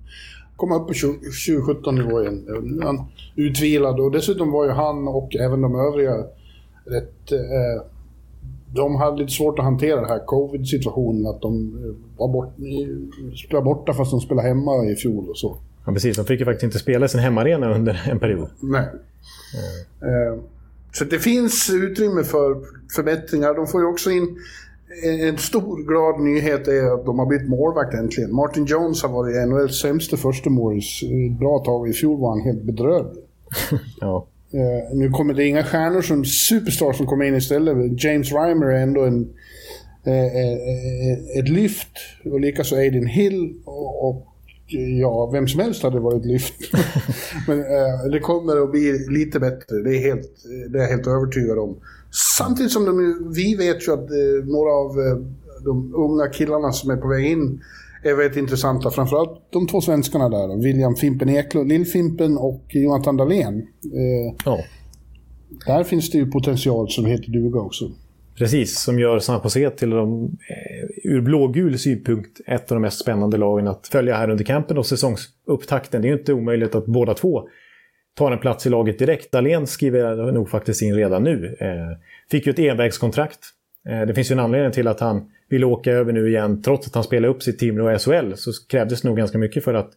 [0.56, 2.46] komma upp på 2017 nivå igen.
[2.64, 3.06] Nu är han
[3.36, 6.16] utvilad och dessutom var ju han och även de övriga
[6.86, 7.32] rätt...
[7.32, 7.84] Eh,
[8.74, 12.54] de hade lite svårt att hantera den här covid-situationen, att de eh, var bort,
[13.46, 15.58] spelade borta fast de spelade hemma i fjol och så.
[15.86, 16.18] Ja, precis.
[16.18, 18.50] De fick ju faktiskt inte spela sin hemmaarena under en period.
[18.60, 18.88] Nej.
[20.02, 20.42] Mm.
[20.92, 22.58] Så det finns utrymme för
[22.96, 23.54] förbättringar.
[23.54, 24.38] De får ju också in
[25.04, 28.36] en stor glad nyhet är att de har bytt målvakt äntligen.
[28.36, 31.90] Martin Jones har varit NHLs sämsta första målis ett bra tag.
[31.90, 33.24] I fjol var han helt bedrövlig.
[34.00, 34.28] ja.
[34.54, 38.04] Uh, nu kommer det inga stjärnor som superstar som kommer in istället.
[38.04, 39.20] James Reimer är ändå en,
[40.08, 41.92] uh, uh, ett lyft.
[42.26, 43.54] Och likaså Aiden Hill.
[43.66, 44.28] Och, och,
[45.00, 46.54] ja, vem som helst hade varit lyft.
[47.48, 47.64] Men
[48.12, 49.76] det kommer att bli lite bättre.
[49.84, 50.32] Det är, helt,
[50.70, 51.78] det är jag helt övertygad om.
[52.38, 55.18] Samtidigt som de, vi vet ju att eh, några av eh,
[55.66, 57.62] de unga killarna som är på väg in
[58.04, 58.92] är väldigt intressanta.
[58.92, 60.64] Framförallt de två svenskarna där.
[60.64, 63.58] William Fimpen Eklund, Lill-Fimpen och Jonathan Dahlén.
[63.58, 64.60] Eh, ja.
[65.66, 67.92] Där finns det ju potential som heter duga också.
[68.38, 70.38] Precis, som gör San Jose till de,
[71.04, 74.86] ur blågul synpunkt ett av de mest spännande lagen att följa här under campen och
[74.86, 76.02] säsongsupptakten.
[76.02, 77.48] Det är ju inte omöjligt att båda två
[78.18, 79.32] tar en plats i laget direkt.
[79.32, 81.58] Dahlén skriver jag nog faktiskt in redan nu.
[81.60, 81.98] Eh,
[82.32, 83.40] fick ju ett envägskontrakt.
[83.90, 86.62] Eh, det finns ju en anledning till att han ville åka över nu igen.
[86.62, 89.74] Trots att han spelade upp sitt Timrå och SHL så krävdes nog ganska mycket för
[89.74, 89.92] att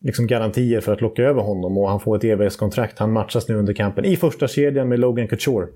[0.00, 2.98] liksom garantier för att locka över honom och han får ett envägskontrakt.
[2.98, 5.66] Han matchas nu under kampen i första kedjan med Logan Couture.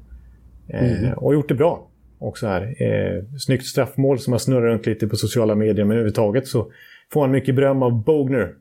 [0.69, 1.13] Eh, mm.
[1.13, 1.89] Och gjort det bra
[2.19, 2.83] också här.
[2.83, 6.73] Eh, snyggt straffmål som har snurrat runt lite på sociala medier men överhuvudtaget så
[7.13, 8.55] får han mycket beröm av Bogner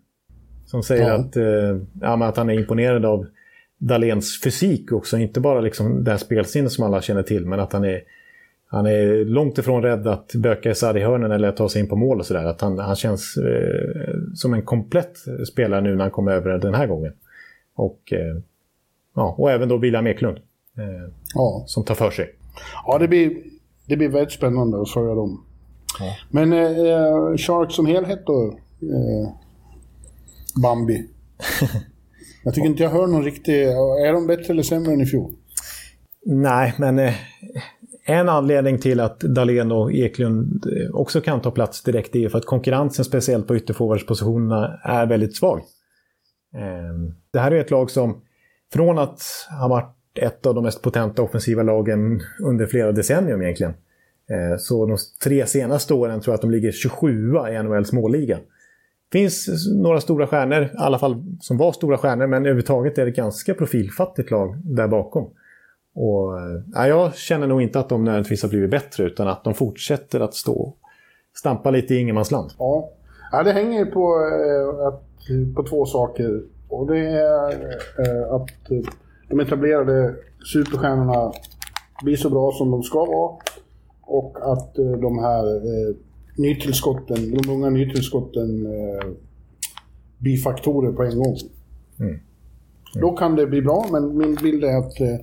[0.70, 1.14] som säger ja.
[1.14, 3.26] att, eh, ja, att han är imponerad av
[3.78, 5.18] Dahléns fysik också.
[5.18, 8.02] Inte bara liksom det här spelsinnet som alla känner till, men att han är,
[8.68, 11.90] han är långt ifrån rädd att böka isär i hörnen eller att ta sig in
[11.90, 12.46] på mål och sådär.
[12.46, 15.18] Att han, han känns eh, som en komplett
[15.52, 17.14] spelare nu när han kommer över den här gången.
[17.76, 18.42] Och, eh,
[19.16, 20.38] ja, och även då William Eklund.
[20.78, 21.64] Eh, ja.
[21.68, 22.36] Som tar för sig.
[22.86, 23.38] Ja, det blir,
[23.86, 25.44] det blir väldigt spännande att följa dem.
[26.00, 26.16] Ja.
[26.30, 28.58] Men eh, Sharks som helhet då?
[30.58, 31.10] Eh, Bambi.
[32.44, 33.64] jag tycker inte jag hör någon riktig...
[33.64, 35.34] Är de bättre eller sämre än i fjol?
[36.26, 37.14] Nej, men eh,
[38.06, 42.38] en anledning till att Dahlén och Eklund eh, också kan ta plats direkt är för
[42.38, 45.58] att konkurrensen, speciellt på ytterforwardspositionerna, är väldigt svag.
[46.56, 48.22] Eh, det här är ett lag som
[48.74, 49.22] från att
[49.60, 53.74] ha varit ett av de mest potenta offensiva lagen under flera decennium egentligen.
[54.60, 58.40] Så de tre senaste åren tror jag att de ligger 27 i NHLs målliga
[59.12, 63.12] finns några stora stjärnor, i alla fall som var stora stjärnor, men överhuvudtaget är det
[63.12, 65.30] ett ganska profilfattigt lag där bakom.
[65.96, 66.34] Och,
[66.74, 70.20] ja, jag känner nog inte att de nödvändigtvis har blivit bättre, utan att de fortsätter
[70.20, 70.76] att stå
[71.40, 72.52] stampa lite i ingenmansland.
[72.58, 72.90] Ja.
[73.32, 74.16] ja, det hänger på,
[75.30, 76.42] eh, på två saker.
[76.70, 77.52] Och det är
[78.00, 78.94] eh, att eh,
[79.30, 80.16] de etablerade
[80.54, 81.32] superstjärnorna
[82.04, 83.38] blir så bra som de ska vara.
[84.02, 85.96] Och att eh, de här eh,
[86.40, 89.08] nytillskotten, de unga nytillskotten eh,
[90.18, 91.38] bifaktorer på en gång.
[92.00, 92.12] Mm.
[92.12, 92.22] Mm.
[93.02, 95.16] Då kan det bli bra, men min bild är att eh,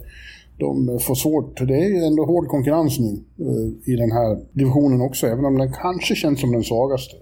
[0.59, 1.61] de får svårt.
[1.67, 5.73] Det är ändå hård konkurrens nu eh, i den här divisionen också, även om den
[5.73, 7.17] kanske känns som den svagaste.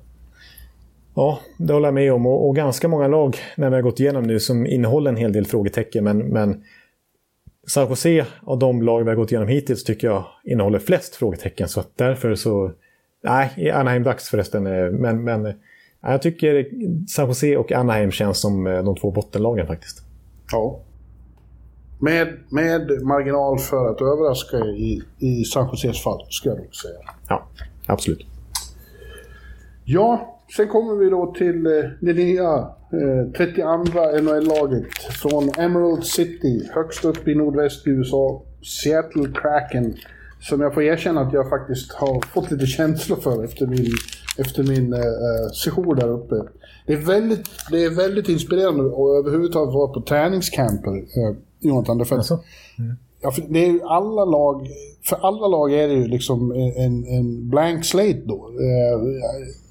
[1.14, 2.26] Ja, det håller jag med om.
[2.26, 5.32] Och, och, ganska många lag när vi har gått igenom nu som innehåller en hel
[5.32, 6.04] del frågetecken.
[6.04, 6.62] Men, men
[7.66, 11.68] San Jose av de lag vi har gått igenom hittills tycker jag innehåller flest frågetecken.
[11.68, 12.72] Så att därför så
[13.24, 14.66] Nej, Anaheim Ducks förresten.
[14.66, 15.54] Eh, men, men eh,
[16.00, 16.66] jag tycker
[17.08, 20.02] San Jose och Anaheim känns som eh, de två bottenlagen faktiskt.
[20.52, 20.80] Ja.
[21.98, 26.98] Med, med marginal för att överraska i, i San Joses fall, skulle jag nog säga.
[27.28, 27.46] Ja,
[27.86, 28.26] absolut.
[29.84, 31.62] Ja, sen kommer vi då till
[32.00, 33.72] det nya eh, 32
[34.22, 38.42] NHL-laget från Emerald City, högst upp i nordväst i USA.
[38.62, 39.96] Seattle Kraken
[40.48, 43.86] som jag får erkänna att jag faktiskt har fått lite känslor för efter min,
[44.38, 46.34] efter min eh, eh session där uppe.
[46.86, 52.04] Det är, väldigt, det är väldigt inspirerande att överhuvudtaget vara på träningscamper, eh, Jonathan.
[52.04, 52.34] För, alltså?
[52.78, 52.96] mm.
[53.20, 54.68] ja, för det är alla lag,
[55.02, 58.50] för alla lag är det ju liksom en, en blank slate då.
[58.60, 59.00] Eh,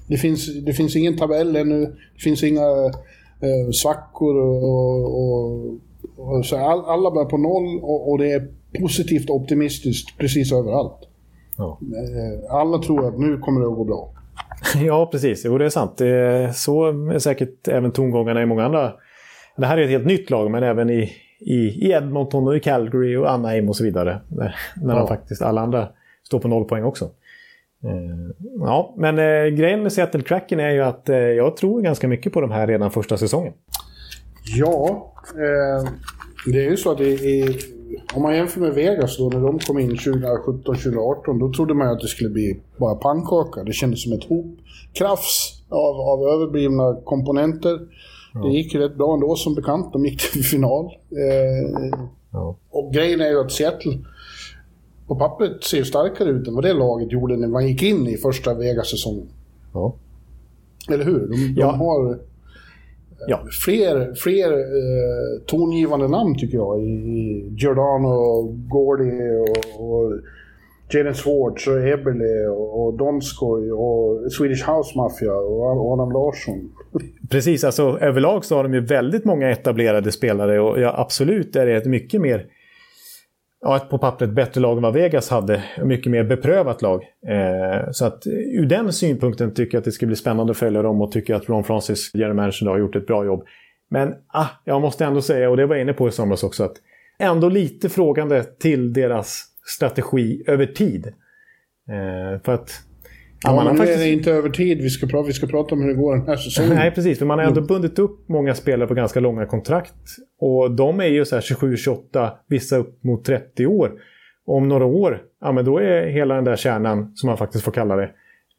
[0.06, 2.68] det, finns, det finns ingen tabell ännu, det finns inga
[3.40, 5.74] eh, svackor och, och
[6.44, 8.48] så all, alla börjar på noll och, och, det är
[8.80, 10.98] positivt och optimistiskt precis överallt.
[11.56, 11.78] Ja.
[11.82, 14.10] Eh, alla tror att nu kommer det att gå bra.
[14.84, 15.42] Ja, precis.
[15.44, 15.98] Jo, det är sant.
[16.56, 18.92] Så är säkert även tongångarna i många andra...
[19.56, 23.16] Det här är ett helt nytt lag, men även i, i, Edmonton och i Calgary
[23.16, 24.20] och Anaheim och så vidare.
[24.28, 25.06] När, när ja.
[25.06, 25.88] faktiskt alla andra
[26.26, 27.04] står på noll poäng också.
[27.84, 31.02] Eh, ja, men eh, grejen med Seattle Kraken är ju att
[31.36, 33.52] jag tror ganska mycket på de här redan första säsongen.
[34.44, 35.90] Ja, eh,
[36.46, 37.56] det är ju så att är,
[38.14, 42.00] om man jämför med Vegas då när de kom in 2017-2018 då trodde man att
[42.00, 43.64] det skulle bli bara pannkaka.
[43.64, 47.80] Det kändes som ett hopkrafs av, av överblivna komponenter.
[48.34, 48.40] Ja.
[48.40, 49.92] Det gick ju rätt bra ändå som bekant.
[49.92, 50.84] De gick till final.
[51.10, 51.98] Eh,
[52.32, 52.56] ja.
[52.70, 53.98] Och grejen är ju att Seattle
[55.06, 58.16] på pappret ser starkare ut än vad det laget gjorde när man gick in i
[58.16, 59.28] första Vegas-säsongen.
[59.72, 59.94] Ja.
[60.88, 61.28] Eller hur?
[61.28, 62.18] De, de har
[63.28, 63.44] ja.
[63.64, 66.80] fler, fler eh, tongivande namn tycker jag.
[66.80, 70.12] I, i Giordano, Gordy och, och
[70.90, 76.70] Jaden Schwartz och Eberle och, och Donskoj och Swedish House Mafia och Adam Larsson.
[77.30, 81.66] Precis, alltså överlag så har de ju väldigt många etablerade spelare och ja, absolut är
[81.66, 82.46] det ett mycket mer
[83.64, 85.64] ja, ett på pappret bättre lag än vad Vegas hade.
[85.82, 87.02] Mycket mer beprövat lag.
[87.28, 90.82] Eh, så att ur den synpunkten tycker jag att det ska bli spännande att följa
[90.82, 93.44] dem och tycker att Ron Francis, general manager, har gjort ett bra jobb.
[93.90, 96.64] Men ah, jag måste ändå säga, och det var jag inne på i somras också,
[96.64, 96.76] att
[97.18, 99.44] ändå lite frågande till deras
[99.76, 101.06] strategi över tid.
[101.88, 102.70] Eh, för att
[103.44, 104.00] Ja, man nu faktiskt...
[104.00, 104.78] är det inte över tid.
[104.82, 106.74] Vi ska, prata, vi ska prata om hur det går den här säsongen.
[106.74, 107.18] Nej, precis.
[107.18, 107.66] För man har ändå mm.
[107.66, 109.94] bundit upp många spelare på ganska långa kontrakt.
[110.40, 113.92] Och de är ju så 27-28, vissa upp mot 30 år.
[114.46, 117.72] Om några år, ja men då är hela den där kärnan, som man faktiskt får
[117.72, 118.10] kalla det,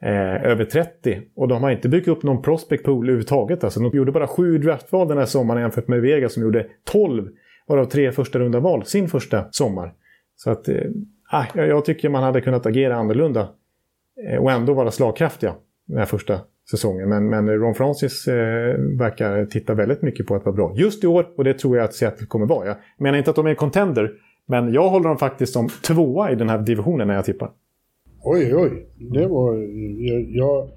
[0.04, 1.22] eh, över 30.
[1.36, 3.64] Och de har inte byggt upp någon prospect pool överhuvudtaget.
[3.64, 7.28] Alltså, de gjorde bara sju draftval den här sommaren jämfört med Vegas som gjorde 12,
[7.68, 9.94] varav tre första runda val sin första sommar.
[10.36, 10.76] Så att, eh,
[11.54, 13.50] jag tycker man hade kunnat agera annorlunda
[14.24, 15.56] Eh, och ändå vara slagkraftiga
[15.88, 16.40] den här första
[16.72, 17.10] säsongen.
[17.10, 18.34] Men, men Ron Francis eh,
[19.00, 21.84] verkar titta väldigt mycket på att vara bra just i år och det tror jag
[21.84, 22.68] att Seattle kommer vara.
[22.68, 24.12] Jag menar inte att de är en contender,
[24.48, 27.52] men jag håller dem faktiskt som tvåa i den här divisionen när jag tippar.
[28.24, 28.88] Oj, oj.
[28.98, 29.54] Det var...
[29.98, 30.70] Jag, jag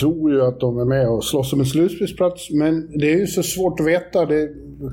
[0.00, 3.26] tror ju att de är med och slåss om en slutspelsplats, men det är ju
[3.26, 4.26] så svårt att veta.
[4.26, 4.48] Det,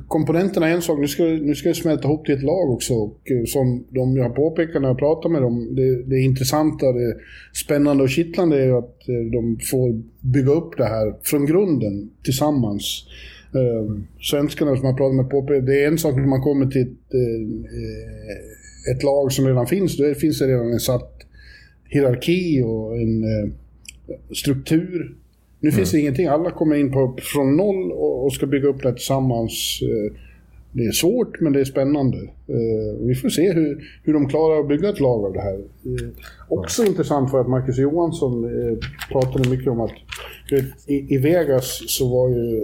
[0.07, 2.93] komponenterna är en sak, nu ska, nu ska det smälta ihop till ett lag också.
[2.93, 7.15] Och eh, som de har påpekat när jag pratar med dem, det, det intressanta, det
[7.53, 13.07] spännande och kittlande är att eh, de får bygga upp det här från grunden tillsammans.
[13.53, 16.81] Eh, svenskarna som jag pratat med påpekar, det är en sak när man kommer till
[16.81, 17.15] ett,
[18.95, 21.11] ett lag som redan finns, då finns det redan en satt
[21.89, 23.23] hierarki och en
[24.35, 25.15] struktur.
[25.59, 25.77] Nu mm.
[25.77, 28.93] finns det ingenting, alla kommer in på, från noll och, och ska bygga upp det
[28.93, 29.79] tillsammans.
[29.81, 30.13] Eh,
[30.71, 32.17] det är svårt men det är spännande.
[32.47, 35.53] Eh, vi får se hur, hur de klarar att bygga ett lag av det här.
[35.55, 36.09] Eh,
[36.49, 36.91] också mm.
[36.91, 38.49] intressant för att Marcus Johansson
[39.11, 39.91] pratade mycket om att
[40.87, 42.61] i, Vegas så var ju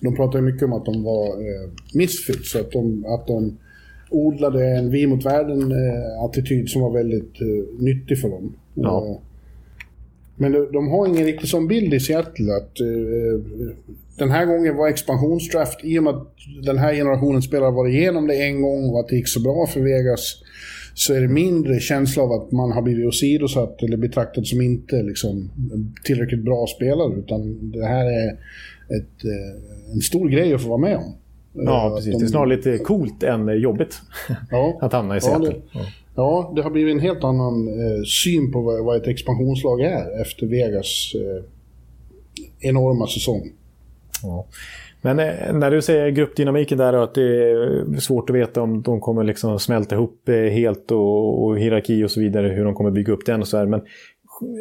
[0.00, 3.58] de pratade mycket om att de var eh, misfits, att de, att de
[4.10, 8.52] odlade en vi mot världen-attityd som var väldigt eh, nyttig för dem.
[8.74, 9.20] Ja.
[10.38, 13.40] Men de, de, har ingen riktig sån bild i Seattle att uh,
[14.18, 16.28] den här gången var expansionsdraft, i och med att
[16.64, 19.66] den här generationen spelare var igenom det en gång och att det gick så bra
[19.66, 20.42] för Vegas,
[20.94, 25.02] så är det mindre känsla av att man har blivit åsidosatt eller betraktad som inte
[25.02, 25.50] liksom,
[26.04, 27.14] tillräckligt bra spelare.
[27.14, 28.28] Utan det här är
[28.96, 31.14] ett, uh, en stor grej att få vara med om.
[31.52, 32.12] Ja, precis.
[32.12, 32.18] De...
[32.18, 34.00] Det är snarare lite coolt än jobbigt
[34.50, 34.78] ja.
[34.82, 35.54] att hamna i Seattle.
[35.72, 35.86] Ja, det...
[36.18, 40.20] Ja, det har blivit en helt annan eh, syn på vad, vad, ett expansionslag är
[40.20, 41.44] efter Vegas eh,
[42.68, 43.52] enorma säsong.
[44.22, 44.46] Ja.
[45.02, 48.82] Men eh, när du säger gruppdynamiken där och att det är svårt att veta om
[48.82, 52.74] de kommer liksom smälta ihop eh, helt och, och, hierarki och så vidare, hur de
[52.74, 53.66] kommer bygga upp den och så här.
[53.66, 53.80] Men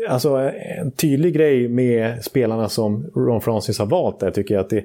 [0.10, 4.70] alltså en tydlig grej med spelarna som Ron Francis har valt där tycker jag att
[4.70, 4.84] det,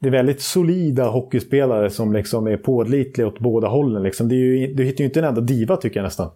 [0.00, 4.02] det är väldigt solida hockeyspelare som liksom är pålitliga åt båda hållen.
[4.02, 4.30] Liksom.
[4.30, 6.30] Ju, du hittar ju inte en enda diva tycker jag nästan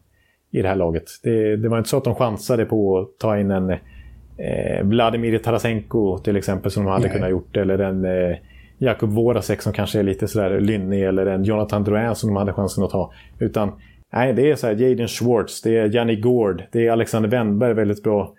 [0.51, 1.05] i det här laget.
[1.23, 5.39] Det, det var inte så att de chansade på att ta in en eh, Vladimir
[5.39, 7.13] Tarasenko till exempel som de hade Nej.
[7.13, 7.57] kunnat gjort.
[7.57, 8.37] Eller en eh,
[8.79, 11.05] Jakub Vorasek som kanske är lite sådär lynnig.
[11.05, 13.13] Eller en Jonathan Drouin som de hade chansen att ta.
[13.39, 13.73] Utan
[14.13, 17.75] nej, det är så här Jaden Schwartz, det är Janni Gård, det är Alexander Wennberg
[17.75, 18.35] väldigt bra.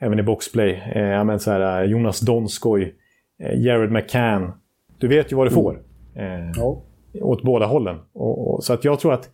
[0.00, 0.82] Även i boxplay.
[0.94, 2.94] Eh, men så här, Jonas Donskoj,
[3.42, 4.52] eh, Jared McCann.
[4.98, 5.62] Du vet ju vad du mm.
[5.64, 5.82] får.
[6.16, 6.82] Eh, ja.
[7.20, 7.96] Åt båda hållen.
[8.12, 9.30] Och, och, så att jag tror att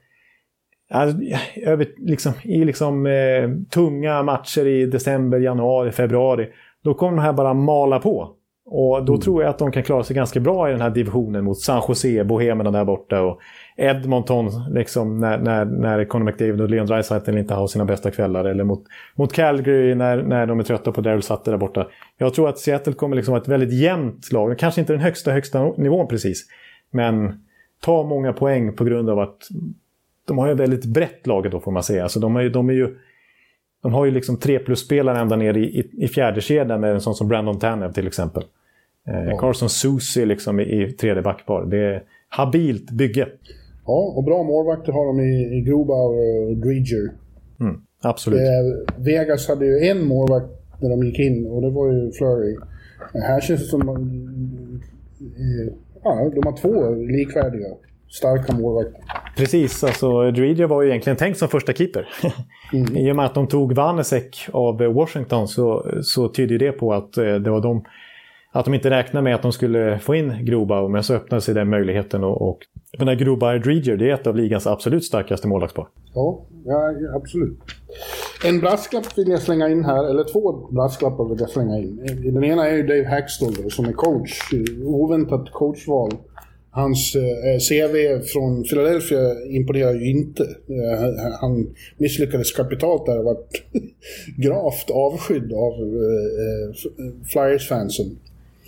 [0.90, 1.18] alltså,
[1.56, 6.48] över, liksom, i liksom, eh, tunga matcher i december, januari, februari.
[6.84, 8.36] Då kommer de här bara mala på.
[8.72, 9.20] Och då mm.
[9.20, 11.82] tror jag att de kan klara sig ganska bra i den här divisionen mot San
[11.88, 13.38] Jose, Bohemerna där borta och
[13.80, 18.44] Edmonton, liksom, när, när, när Conor McDavid och Leon Draisaitl inte har sina bästa kvällar.
[18.44, 21.86] Eller mot, mot Calgary när, när de är trötta på Daryl Sutter där borta.
[22.18, 24.58] Jag tror att Seattle kommer liksom vara ett väldigt jämnt lag.
[24.58, 26.46] Kanske inte den högsta, högsta nivån precis.
[26.90, 27.44] Men
[27.80, 29.48] ta många poäng på grund av att
[30.26, 32.02] de har ett väldigt brett lag då får man säga.
[32.02, 32.96] Alltså de, är, de är ju
[33.82, 37.00] de har ju liksom tre plus-spelare ända ner i, i, i fjärde kedjan med en
[37.00, 38.42] sån som Brandon Tanev till exempel.
[39.08, 39.38] Eh.
[39.38, 41.64] Carson Susie liksom i, i tredje backpar.
[41.64, 43.28] Det är habilt bygge.
[43.86, 47.10] Ja, och bra målvakter har de i, i Grubauer och Dreger.
[47.60, 48.40] Mm, absolut.
[48.40, 50.46] Eh, Vegas hade ju en målvakt
[50.80, 52.56] när de gick in och det var ju Flurry.
[53.14, 53.88] Här känns det som...
[55.20, 55.74] Eh,
[56.04, 57.68] ja, de har två likvärdiga
[58.08, 59.02] starka målvakter.
[59.36, 62.08] Precis, alltså Dreger var ju egentligen tänkt som första keeper.
[62.72, 62.96] Mm.
[62.96, 67.16] I och med att de tog Vanesek av Washington så, så tyder det på att
[67.16, 67.84] eh, det var de
[68.52, 71.54] att de inte räknade med att de skulle få in Grobauer, men så öppnade sig
[71.54, 72.24] den möjligheten.
[72.24, 72.58] Och, och
[72.98, 75.88] den här Grobar Dreger, det är ett av ligans absolut starkaste målvaktspar.
[76.14, 77.58] Ja, ja, absolut.
[78.44, 81.96] En brasklapp vill jag slänga in här, eller två brasklappar vill jag slänga in.
[82.34, 84.38] Den ena är ju Dave Hackstall som är coach.
[84.84, 86.10] Oväntat coachval.
[86.72, 90.42] Hans eh, CV från Philadelphia imponerar ju inte.
[90.42, 93.62] Eh, han misslyckades kapitalt där och varit
[94.36, 98.18] gravt avskydd av eh, eh Flyers-fansen.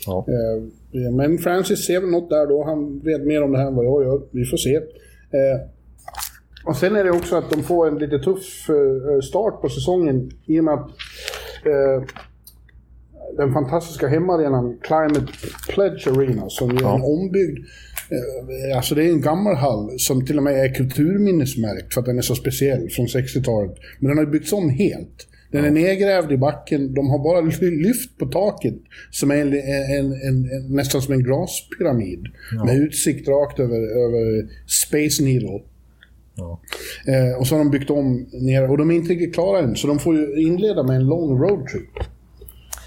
[0.06, 0.26] Ja.
[0.28, 2.64] Eh, men Francis ser väl något där då.
[2.64, 4.22] Han vet mer om det här än vad jag gör.
[4.30, 4.76] Vi får se.
[4.76, 5.60] Eh,
[6.66, 10.30] och sen är det också att de får en lite tuff eh, start på säsongen
[10.46, 10.90] i och med att
[13.36, 15.32] den fantastiska hemmaarenan Climate
[15.68, 16.94] Pledge Arena som är ja.
[16.94, 17.58] en ombyggd
[18.76, 22.18] Alltså det är en gammal hall som till och med är kulturminnesmärkt för att den
[22.18, 23.76] är så speciell från 60-talet.
[23.98, 25.26] Men den har byggts om helt.
[25.52, 28.74] Den är nedgrävd i backen, de har bara lyft på taket
[29.10, 29.52] som är en,
[29.98, 32.26] en, en, nästan som en glaspyramid.
[32.56, 32.64] Ja.
[32.64, 35.60] Med utsikt rakt över, över Space Needle.
[36.34, 36.60] Ja.
[37.06, 39.76] Eh, och så har de byggt om ner, och de är inte riktigt klara än,
[39.76, 41.98] så de får ju inleda med en lång roadtrip.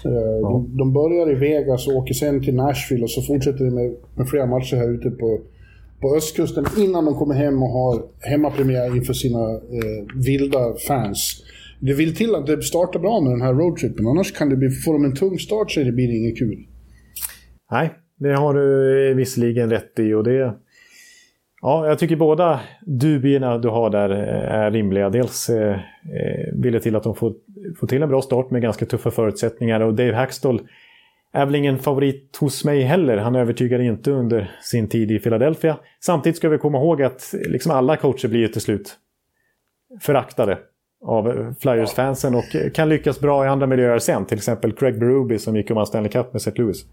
[0.04, 0.48] Eh, ja.
[0.48, 3.94] de, de, börjar i Vegas och åker sen till Nashville och så fortsätter de med,
[4.14, 5.40] med flera matcher här ute på,
[6.00, 11.42] på östkusten innan de kommer hem och har hemmapremiär inför sina eh, vilda fans.
[11.80, 14.70] Det vill till att det startar bra med den här roadtrippen, annars kan det bli,
[14.70, 16.56] får de en tung start så det blir det inget kul.
[17.70, 20.54] Nej, det har du visserligen rätt i och det...
[21.62, 25.10] Ja, jag tycker båda dubierna du har där eh, är rimliga.
[25.10, 27.34] Dels eh, eh, vill det till att de får,
[27.80, 30.60] får till en bra start med ganska tuffa förutsättningar och Dave Hackstall
[31.32, 33.16] är väl ingen favorit hos mig heller.
[33.16, 35.78] Han övertygade inte under sin tid i Philadelphia.
[36.00, 38.96] Samtidigt ska vi komma ihåg att eh, liksom alla coacher blir ju till slut
[40.00, 40.58] föraktade
[41.06, 44.24] av Flyers-fansen och kan lyckas bra i andra miljöer sen.
[44.24, 46.62] Till exempel Craig Berube som gick och vann Stanley Cup med St.
[46.62, 46.86] Louis.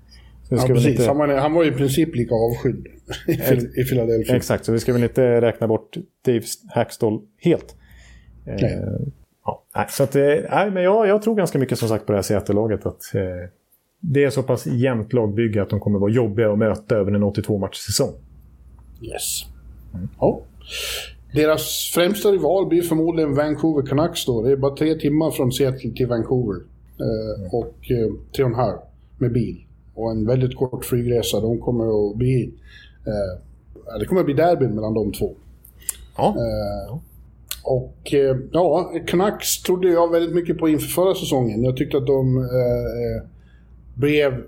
[0.49, 0.88] Ja, precis.
[0.88, 1.07] Inte...
[1.07, 2.88] Han, var, han var i princip lika avskydd
[3.78, 4.36] i Philadelphia.
[4.36, 7.76] Exakt, så vi ska väl inte räkna bort Dave Hackstall helt.
[8.45, 8.64] Nej.
[8.64, 8.80] Eh,
[9.45, 12.18] ja, så att, eh, nej, men jag, jag tror ganska mycket som sagt på det
[12.18, 12.86] här Seattle-laget.
[12.86, 13.22] Att, eh,
[13.99, 17.24] det är så pass jämnt lagbygge att de kommer vara jobbiga att möta över en
[17.24, 18.14] 82-matchsäsong.
[19.01, 19.45] Yes.
[19.93, 20.09] Mm.
[20.20, 20.41] Ja.
[21.34, 24.41] Deras främsta rival blir förmodligen Vancouver Canucks då.
[24.41, 26.61] Det är bara tre timmar från Seattle till Vancouver.
[26.99, 28.77] Eh, och eh, tre och en halv
[29.17, 29.65] med bil.
[29.93, 31.39] Och en väldigt kort flygresa.
[31.39, 32.53] De kommer att bli...
[33.07, 35.31] Eh, det kommer att bli derbyn mellan de två.
[36.17, 36.27] Ja.
[36.27, 36.99] Eh,
[37.63, 41.63] och eh, ja, Canucks trodde jag väldigt mycket på inför förra säsongen.
[41.63, 43.23] Jag tyckte att de eh, eh,
[43.95, 44.43] blev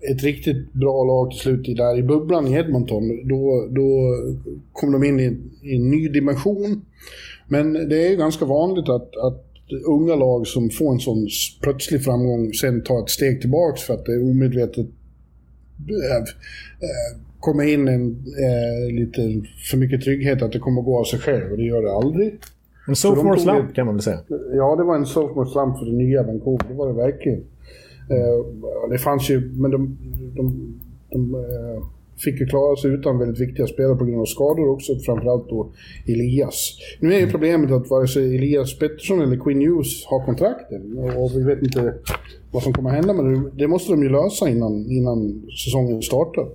[0.00, 3.28] ett riktigt bra lag till slut där i bubblan i Edmonton.
[3.28, 4.16] Då, då
[4.72, 6.84] kom de in i, i en ny dimension.
[7.48, 9.44] Men det är ju ganska vanligt att, att
[9.86, 11.28] unga lag som får en sån
[11.62, 14.86] plötslig framgång sen tar ett steg tillbaks för att det är omedvetet
[15.88, 19.20] äh, äh, kommer in en, äh, lite
[19.70, 22.38] för mycket trygghet att det kommer gå av sig själv och det gör det aldrig.
[22.88, 24.20] En sophomore slump kan man väl säga?
[24.54, 26.64] Ja, det var en sophomore slump för det nya Vancouver.
[26.68, 27.44] Det var det verkligen.
[28.10, 29.98] Eh, det fanns ju, men de,
[30.36, 30.74] de,
[31.10, 31.84] de eh,
[32.24, 35.72] fick ju klara sig utan väldigt viktiga spelare på grund av skador också, framförallt då
[36.06, 36.78] Elias.
[37.00, 41.30] Nu är ju problemet att vare sig Elias Pettersson eller Quinn Hughes har kontrakten och
[41.34, 41.94] vi vet inte
[42.52, 46.46] vad som kommer att hända, men det måste de ju lösa innan, innan säsongen startar.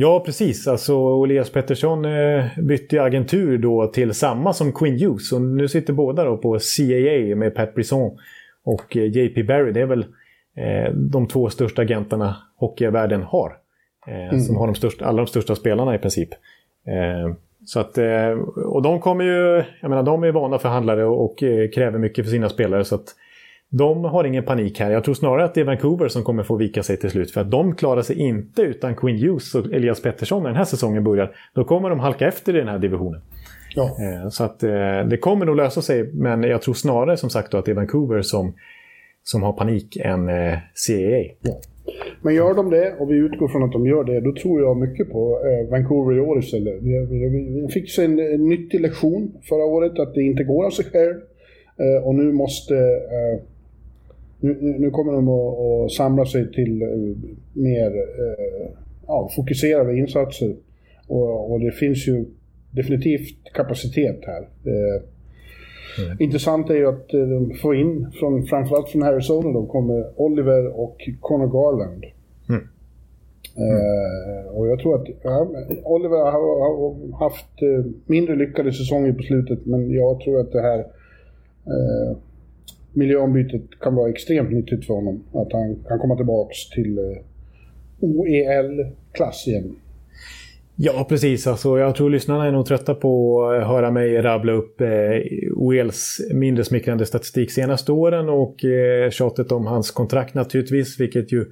[0.00, 0.68] Ja, precis.
[0.68, 5.32] Alltså, Elias Pettersson eh, bytte agentur då till samma som Quinn Hughes.
[5.32, 8.10] Och nu sitter båda då på CAA med Pat Brisson
[8.64, 9.72] och eh, JP Barry.
[9.72, 10.04] Det är väl
[10.94, 13.56] de två största agenterna hockeyvärlden har.
[14.06, 14.40] Eh, mm.
[14.40, 16.28] Som har de största, alla de största spelarna i princip.
[16.86, 17.34] Eh,
[17.64, 18.30] så att, eh,
[18.66, 22.24] och de kommer ju, jag menar de är vana förhandlare och, och eh, kräver mycket
[22.24, 22.84] för sina spelare.
[22.84, 23.14] Så att
[23.70, 24.90] de har ingen panik här.
[24.90, 27.30] Jag tror snarare att det är Vancouver som kommer få vika sig till slut.
[27.30, 30.64] För att de klarar sig inte utan Quinn Hughes och Elias Pettersson när den här
[30.64, 31.32] säsongen börjar.
[31.54, 33.20] Då kommer de halka efter i den här divisionen.
[33.74, 33.84] Ja.
[33.84, 34.70] Eh, så att eh,
[35.06, 36.12] det kommer nog lösa sig.
[36.12, 38.54] Men jag tror snarare som sagt att det är Vancouver som,
[39.30, 41.24] som har panik än eh, CAA.
[41.40, 41.60] Ja.
[42.22, 44.76] Men gör de det, och vi utgår från att de gör det, då tror jag
[44.76, 46.74] mycket på eh, Vancouver i år istället.
[46.82, 50.84] Vi fick sig en, en nyttig lektion förra året att det inte går av sig
[50.84, 51.14] själv.
[51.76, 53.40] Eh, och nu måste eh,
[54.40, 56.82] nu, nu kommer de att, att, samla sig till
[57.52, 57.92] mer
[59.06, 60.56] ja, fokuserade insatser.
[61.06, 62.24] Och, och, det finns ju
[62.70, 64.48] definitivt kapacitet här.
[65.98, 66.16] Eh, mm.
[66.20, 70.96] Intressant är ju att de får in, från, framförallt från Arizona, då kommer Oliver och
[71.20, 72.04] Conor Garland.
[72.48, 72.68] Mm.
[73.56, 74.54] Mm.
[74.54, 75.48] och jag tror att ja,
[75.84, 77.62] Oliver har, har, haft
[78.06, 80.78] mindre lyckade säsonger på slutet, men jag tror att det här
[81.66, 82.16] eh,
[82.92, 85.24] miljöombytet kan vara extremt nyttigt för honom.
[85.32, 87.04] Att han kan komma tillbaks till eh,
[88.00, 89.76] OEL-klass igen.
[90.80, 91.46] Ja, precis.
[91.46, 94.88] Alltså, jag tror lyssnarna är nog trötta på att höra mig rabbla upp eh,
[95.56, 101.44] Wales mindre smickrande statistik senaste åren och eh, tjatet om hans kontrakt naturligtvis, vilket ju...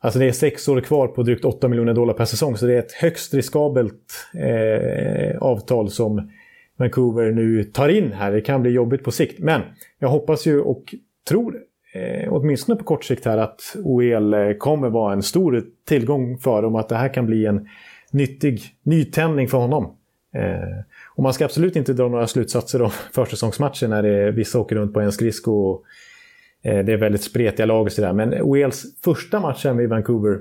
[0.00, 2.74] Alltså det är sex år kvar på drygt 8 miljoner dollar per säsong, så det
[2.74, 6.30] är ett högst riskabelt eh, avtal som
[6.76, 8.32] Vancouver nu tar in här.
[8.32, 9.38] Det kan bli jobbigt på sikt.
[9.38, 9.60] Men
[9.98, 10.94] jag hoppas ju och
[11.28, 11.56] tror,
[11.94, 16.62] eh, åtminstone på kort sikt här, att OEL eh, kommer vara en stor tillgång för
[16.62, 16.74] dem.
[16.74, 17.68] Att det här kan bli en
[18.14, 19.84] nyttig nytändning för honom.
[20.34, 20.84] Eh,
[21.14, 24.94] och man ska absolut inte dra några slutsatser om försäsongsmatcher när det vissa åker runt
[24.94, 25.52] på en skridsko.
[25.52, 25.84] Och,
[26.62, 28.12] eh, det är väldigt spretiga lag och sådär.
[28.12, 30.38] Men Wales första matchen vid Vancouver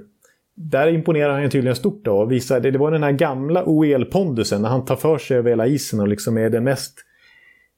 [0.55, 2.25] där imponerar han tydligen stort då.
[2.25, 5.67] Visar, det, det var den här gamla OEL-pondusen när han tar för sig över hela
[5.67, 6.99] isen och liksom är den mest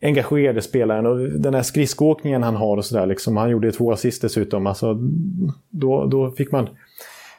[0.02, 1.06] engagerade spelaren.
[1.06, 3.06] Och den här skridskoåkningen han har och sådär.
[3.06, 4.68] Liksom, han gjorde två assist dessutom.
[4.68, 4.98] Alltså,
[5.70, 6.70] då, då fick man...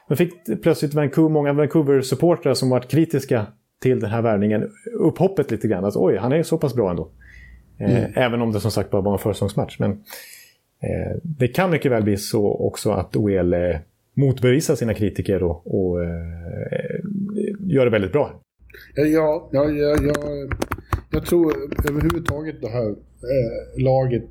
[0.07, 3.45] Man fick plötsligt Vancouver, många Vancouver-supportrar som varit kritiska
[3.81, 5.85] till den här värvningen upp hoppet lite grann.
[5.85, 7.09] Alltså, oj, han är så pass bra ändå.
[7.77, 8.11] Eh, mm.
[8.15, 9.79] även om det som sagt bara var en försäsongsmatch.
[9.79, 13.59] Men eh, det kan mycket väl bli så också att OEL eh,
[14.13, 16.09] motbevisa sina kritiker och, och eh,
[17.59, 18.41] gör det väldigt bra.
[18.95, 20.13] Ja, ja, ja, ja,
[21.11, 21.53] jag tror
[21.89, 24.23] överhuvudtaget det här eh, laget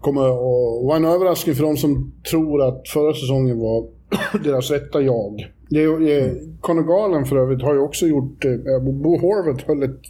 [0.00, 3.97] kommer att vara en överraskning för de som tror att förra säsongen var
[4.44, 5.52] deras rätta jag.
[5.70, 8.52] Det, eh, Conor Galen för övrigt har ju också gjort, eh,
[8.82, 10.00] Bo Horvath höll ett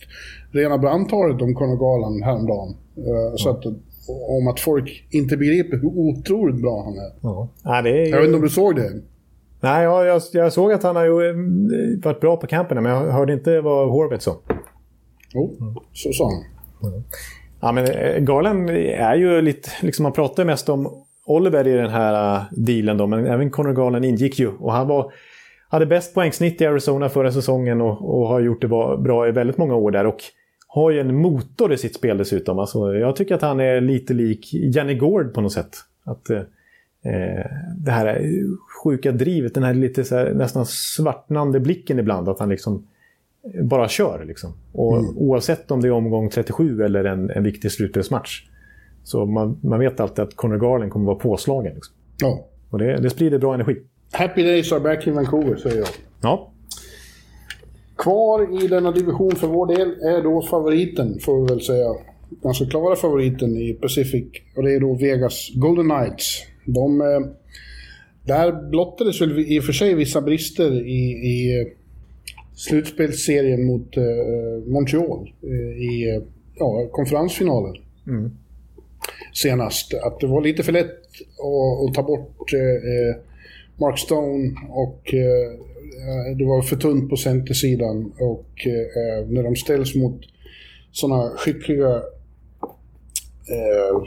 [0.51, 2.76] rena brandtalet om Conor Galen häromdagen.
[2.96, 3.64] Eh, så att
[4.28, 7.12] om att folk inte begriper hur otroligt bra han är.
[7.20, 7.49] Ja.
[7.64, 8.11] Ja, det är ju...
[8.11, 8.90] Jag vet inte om du såg det?
[9.61, 12.92] Nej, jag, jag, jag såg att han har ju eh, varit bra på campen, men
[12.92, 14.36] jag hörde inte vad Horvath sa.
[15.34, 15.74] Jo, mm.
[15.92, 16.44] så sa han.
[16.90, 17.03] Mm.
[17.61, 19.70] Ja, men eh, Garland är ju lite...
[19.82, 23.72] Liksom man pratar mest om Oliver i den här uh, dealen då, men även Conor
[23.72, 24.49] Garland ingick ju.
[24.49, 25.12] Och han var,
[25.68, 28.68] hade bäst poängsnitt i Arizona förra säsongen och, och har gjort det
[28.99, 30.07] bra i väldigt många år där.
[30.07, 30.22] Och
[30.68, 32.59] har ju en motor i sitt spel dessutom.
[32.59, 35.76] Alltså, jag tycker att han är lite lik Janne Gård på något sätt.
[36.05, 36.43] Att, eh,
[37.76, 38.22] det här
[38.85, 42.29] sjuka drivet, den här lite här, nästan svartnande blicken ibland.
[42.29, 42.87] Att han liksom
[43.62, 44.24] bara kör.
[44.24, 44.53] Liksom.
[44.72, 45.16] Och mm.
[45.16, 48.43] Oavsett om det är omgång 37 eller en, en viktig slutspelsmatch.
[49.09, 51.74] Så man, man vet alltid att Conor Garland kommer vara påslagen.
[51.74, 51.94] Liksom.
[52.20, 52.46] Ja.
[52.70, 53.76] Och det, det sprider bra energi.
[54.12, 55.88] Happy days are back in Vancouver, säger jag.
[56.20, 56.52] Ja,
[57.98, 61.94] Kvar i denna division för vår del är då favoriten, får vi väl säga.
[62.42, 64.24] Ganska klara favoriten i Pacific.
[64.56, 66.42] Och det är då Vegas Golden Knights.
[66.64, 67.20] De, eh,
[68.26, 71.66] där blottades väl i och för sig vissa brister i, i
[72.54, 76.22] slutspelsserien mot eh, Montreal eh, i
[76.54, 77.74] ja, konferensfinalen.
[78.06, 78.30] Mm.
[79.43, 79.95] Senast.
[79.95, 83.22] Att det var lite för lätt att, att ta bort eh,
[83.76, 85.68] Mark Stone och eh,
[85.99, 90.20] Eh, det var för tunt på centersidan och eh, när de ställs mot
[90.93, 91.97] sådana skickliga
[93.49, 94.03] eh,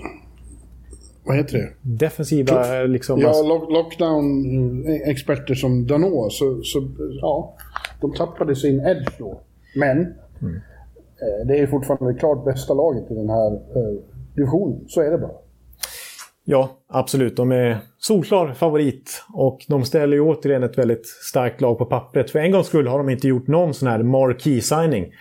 [1.23, 1.69] vad heter det?
[1.81, 3.19] Defensiva liksom...
[3.19, 6.87] Ja, lock lockdown-experter som Danot, så, så
[7.21, 7.55] ja,
[8.01, 9.41] de tappade sin edge då.
[9.75, 9.97] Men
[10.41, 10.55] mm.
[11.21, 13.99] eh, det är fortfarande det klart bästa laget i den här eh,
[14.35, 14.83] divisionen.
[14.87, 15.31] Så är det bara.
[16.45, 17.35] Ja, absolut.
[17.35, 19.23] De är solklar favorit.
[19.33, 22.31] Och de ställer ju återigen ett väldigt starkt lag på pappret.
[22.31, 25.13] För en gångs skull har de inte gjort någon sån här marquee-signing.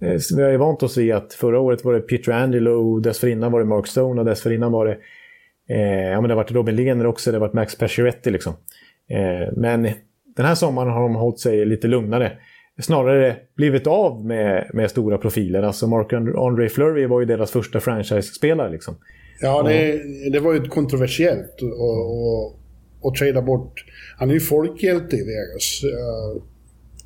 [0.00, 3.52] Eh, vi har ju vant oss vid att förra året var det Peter Angelo, dessförinnan
[3.52, 4.96] var det Mark Stone och dessförinnan var det...
[5.74, 8.52] Eh, ja, men det har varit Robin Lehner också, det har varit Max Pacioretty liksom.
[9.10, 9.82] Eh, men
[10.36, 12.32] den här sommaren har de hållit sig lite lugnare.
[12.80, 15.62] Snarare blivit av med, med stora profiler.
[15.62, 18.94] Alltså Mark Andre Flurry var ju deras första franchise-spelare liksom.
[19.40, 20.02] Ja, det,
[20.32, 21.56] det var ju kontroversiellt
[23.02, 23.84] att trada bort.
[24.18, 25.84] Han är ju folkhjälte i Vegas.
[25.84, 26.42] Uh,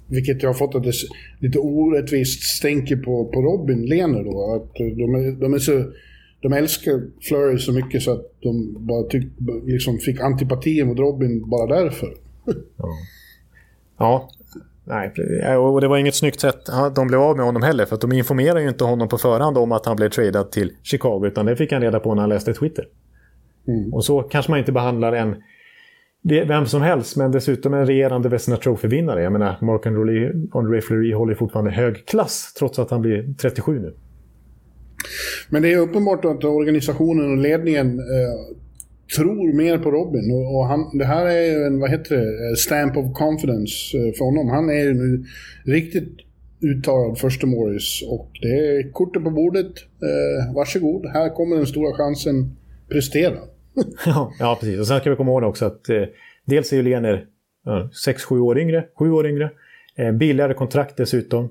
[0.07, 0.93] vilket jag har fått att det
[1.39, 4.55] lite orättvist stänker på, på Robin Lehner då.
[4.55, 5.85] Att de, är, de är så
[6.45, 9.27] de älskar Flurry så mycket så att de bara tyck,
[9.67, 12.15] liksom fick antipati mot Robin bara därför.
[12.77, 12.89] ja.
[13.99, 14.31] ja.
[14.87, 15.13] Nej,
[15.57, 17.85] och det var inget snyggt sätt de blev av med honom heller.
[17.85, 20.73] För att de informerade ju inte honom på förhand om att han blev tradad till
[20.83, 21.27] Chicago.
[21.27, 22.85] Utan det fick han reda på när han läste Twitter.
[23.69, 23.95] Mm.
[23.95, 25.37] Och så kanske man inte behandlar en
[26.29, 29.23] vem som helst, men dessutom en regerande Vesna Trophy-vinnare.
[29.23, 29.87] Jag menar, Mark
[30.57, 33.95] André Fleury håller fortfarande hög klass trots att han blir 37 nu.
[35.49, 38.57] Men det är uppenbart att organisationen och ledningen eh,
[39.17, 40.33] tror mer på Robin.
[40.33, 44.13] Och, och, han, det här är en, vad heter det, eh, stamp of confidence eh,
[44.13, 44.49] för honom.
[44.49, 45.25] Han är nu
[45.65, 46.09] riktigt
[46.61, 49.73] uttalad första Morris och det är kortet på bordet.
[50.03, 52.57] Eh, varsågod, här kommer den stora chansen.
[52.89, 53.39] Prestera.
[54.07, 54.81] ja, ja, precis.
[54.81, 56.03] Och sen ska vi komma ihåg också att eh,
[56.45, 57.27] dels är ju Lener
[58.07, 59.51] 6-7 år yngre, 7 år yngre.
[59.97, 61.49] Eh, billigare kontrakt dessutom.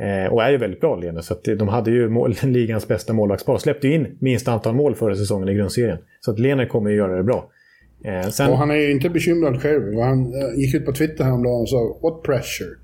[0.00, 3.58] Eh, och är ju väldigt bra Lene, så de hade ju mål, ligans bästa målvaktspar.
[3.58, 5.98] Släppte in minst antal mål förra säsongen i grundserien.
[6.20, 7.50] Så att Lene kommer ju göra det bra.
[8.04, 8.50] Eh, sen...
[8.50, 9.98] Och han är ju inte bekymrad själv.
[9.98, 12.76] Han eh, gick ut på Twitter häromdagen och sa “What pressure?”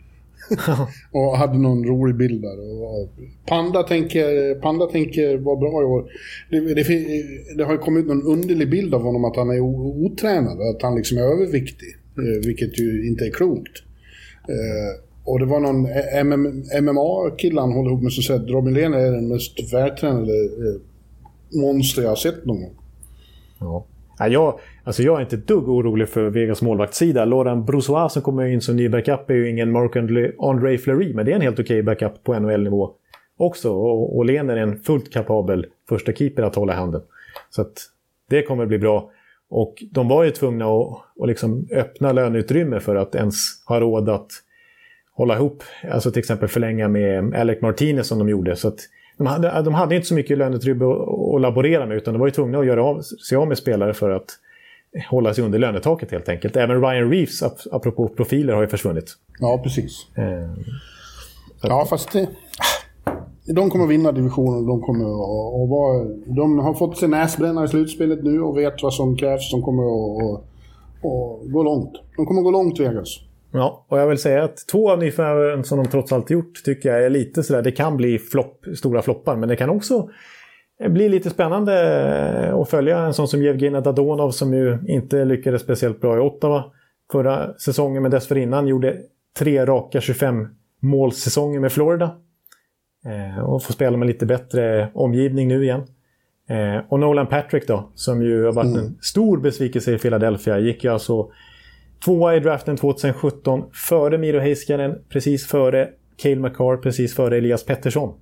[1.13, 2.85] och hade någon rolig bild där.
[2.85, 3.09] Och,
[3.47, 6.11] Panda, tänker, Panda tänker vara bra i år.
[6.51, 6.85] Det, det,
[7.57, 10.61] det, har ju kommit ut någon underlig bild av honom att han är otränad.
[10.61, 11.89] Att han liksom är överviktig.
[12.19, 13.83] Eh, vilket ju inte är klokt.
[14.49, 15.83] Eh, och det var någon
[16.85, 20.81] MMA-kille han håller ihop med som säger att Robin Lehner är den mest vältränade eh,
[21.63, 22.77] monster jag har sett någon gång.
[23.61, 23.87] Ja.
[24.19, 27.25] Ja, jag, alltså jag är inte ett dugg orolig för Vegas målvaktssida.
[27.25, 29.97] Laurent Brossois som kommer in som ny backup är ju ingen Mark
[30.39, 32.91] André Fleury, men det är en helt okej okay backup på NHL-nivå
[33.37, 33.73] också.
[33.73, 37.03] Och, och Lehner är en fullt kapabel första keeper att hålla handen.
[37.51, 37.73] Så att
[38.31, 39.11] det kommer bli bra.
[39.51, 40.89] Och de var ju tvungna att,
[41.21, 43.35] att liksom öppna löneutrymme för att ens
[43.69, 44.31] ha råd att
[45.17, 45.63] hålla ihop,
[45.93, 48.57] alltså till exempel förlänga med Alec Martinez som de gjorde.
[48.57, 48.79] Så att
[49.19, 50.85] de, hade, de hade inte så mycket löneutrymme
[51.35, 53.95] att laborera med utan de var ju tvungna att göra av, sig av med spelare
[53.95, 54.39] för att
[55.11, 56.57] hålla sig under lönetaket helt enkelt.
[56.57, 57.43] Även Ryan Reeves,
[57.73, 59.13] apropå profiler, har ju försvunnit.
[59.41, 60.07] Ja, precis.
[60.17, 60.51] Eh,
[61.63, 62.29] ja, fast det,
[63.55, 64.67] de kommer vinna divisionen.
[64.67, 68.83] De, kommer att, att vara, de har fått sin näsbrännare i slutspelet nu och vet
[68.83, 69.51] vad som krävs.
[69.51, 70.41] De kommer att,
[70.97, 71.93] att gå långt.
[72.17, 73.26] De kommer att gå långt, Vegas.
[73.53, 76.89] Ja, och jag vill säga att två av nyförvärven som de trots allt gjort tycker
[76.89, 80.09] jag är lite sådär, det kan bli flopp, stora floppar, men det kan också
[80.89, 86.01] bli lite spännande att följa en sån som Jevgenij Dadonov som ju inte lyckades speciellt
[86.01, 86.65] bra i Ottawa
[87.13, 88.97] förra säsongen, men dessförinnan gjorde
[89.39, 90.49] tre raka 25
[90.81, 92.17] målsäsonger med Florida.
[93.07, 95.83] Eh, och får spela med lite bättre omgivning nu igen.
[96.49, 98.87] Eh, och Nolan Patrick då, som ju har varit mm.
[98.87, 101.31] en stor besvikelse i Philadelphia, gick ju alltså
[102.07, 108.15] Tvåa i draften 2017, före Miro Heiskanen, precis före Cale McCarr, precis före Elias Pettersson.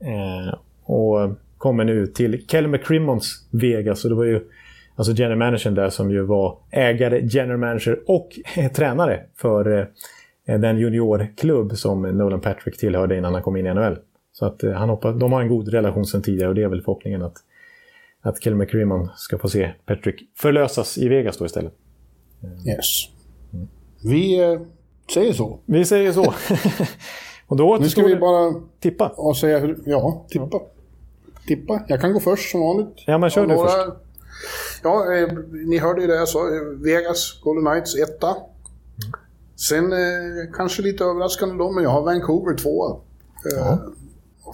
[0.00, 4.04] Eh, och kommer nu till Kelly McCrimmons Vegas.
[4.04, 4.40] Och det var ju
[4.96, 9.78] alltså general managern där som ju var ägare, general manager och eh, tränare för
[10.46, 13.98] eh, den juniorklubb som Nolan Patrick tillhörde innan han kom in i NHL.
[14.32, 16.68] Så att eh, han hoppas, de har en god relation sedan tidigare och det är
[16.68, 17.36] väl förhoppningen att,
[18.22, 21.74] att Kelly McCrimmon ska få se Patrick förlösas i Vegas då istället.
[22.66, 23.08] Yes.
[24.04, 24.60] Vi eh,
[25.14, 25.58] säger så.
[25.64, 26.34] Vi säger så.
[27.46, 29.08] och då nu ska vi bara tippa.
[29.08, 30.60] Och säga hur, ja, tippa.
[31.46, 31.82] Tippa.
[31.88, 32.94] Jag kan gå först som vanligt.
[33.06, 33.76] Ja, men kör du först.
[34.82, 36.38] Ja, eh, ni hörde ju det jag sa.
[36.38, 38.28] Eh, Vegas, Golden Knights, etta.
[38.28, 38.42] Mm.
[39.56, 42.96] Sen eh, kanske lite överraskande då, men jag har Vancouver tvåa.
[43.52, 43.78] Eh,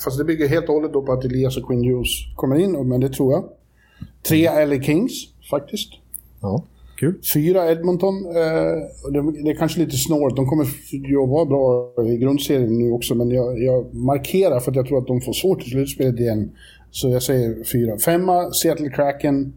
[0.05, 3.01] Fast det bygger helt och hållet på att Elias och Quinn Hughes kommer in, men
[3.01, 3.45] det tror jag.
[4.23, 5.13] Tre LA Kings,
[5.51, 5.89] faktiskt.
[6.41, 6.65] Ja.
[7.05, 7.15] Kul.
[7.35, 8.15] Fyra Edmonton.
[8.27, 10.37] Eh, det, är kanske lite snålt.
[10.37, 10.67] De kommer
[11.09, 14.99] ju vara bra i grundserien nu också, men jag, jag, markerar för att jag tror
[14.99, 16.51] att de får svårt i slutspelet igen.
[16.91, 17.99] Så jag säger fyra.
[17.99, 19.53] Femma Seattle Kraken.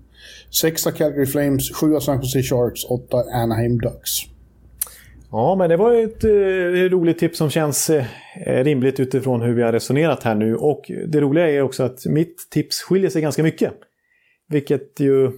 [0.62, 1.72] Sexa Calgary Flames.
[1.72, 2.86] Sjua San Jose Sharks.
[2.86, 4.12] Åtta Anaheim Ducks.
[5.32, 8.06] Ja, men det var ett eh, roligt tips som känns eh,
[8.46, 10.56] rimligt utifrån hur vi har resonerat här nu.
[10.56, 13.74] Och det roliga är också att mitt tips skiljer sig ganska mycket.
[14.50, 15.32] Vilket ju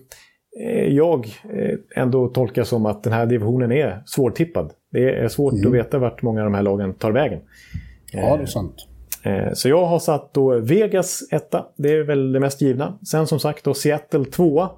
[0.89, 4.71] jag eh, ändå tolkar som att den här divisionen är svårtippad.
[4.91, 5.67] Det är svårt mm.
[5.67, 7.39] att veta vart många av de här lagen tar vägen.
[8.11, 8.87] Ja, det är sant.
[9.23, 11.65] Eh, så jag har satt då Vegas etta.
[11.77, 12.99] Det är väl det mest givna.
[13.07, 14.69] Sen som sagt då Seattle tvåa.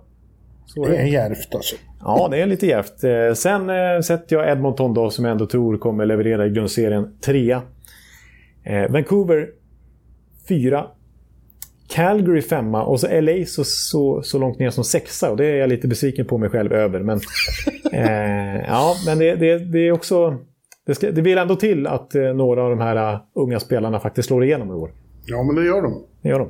[0.65, 1.75] Så Det är djärvt alltså.
[1.99, 3.03] Ja, det är lite djärvt.
[3.03, 7.17] Eh, Sen eh, sätter jag Edmonton då, som jag ändå tror kommer leverera i grundserien,
[7.21, 7.61] trea.
[8.63, 9.49] Eh, Vancouver
[10.47, 10.87] fyra.
[11.91, 15.31] Calgary femma och så LA så, så, så långt ner som sexa.
[15.31, 16.99] Och det är jag lite besviken på mig själv över.
[16.99, 17.19] Men,
[17.91, 20.37] eh, ja, men det, det, det är också...
[20.85, 23.99] Det, ska, det vill ändå till att eh, några av de här uh, unga spelarna
[23.99, 24.91] faktiskt slår igenom i år.
[25.25, 26.03] Ja, men det gör de.
[26.21, 26.49] Det gör de.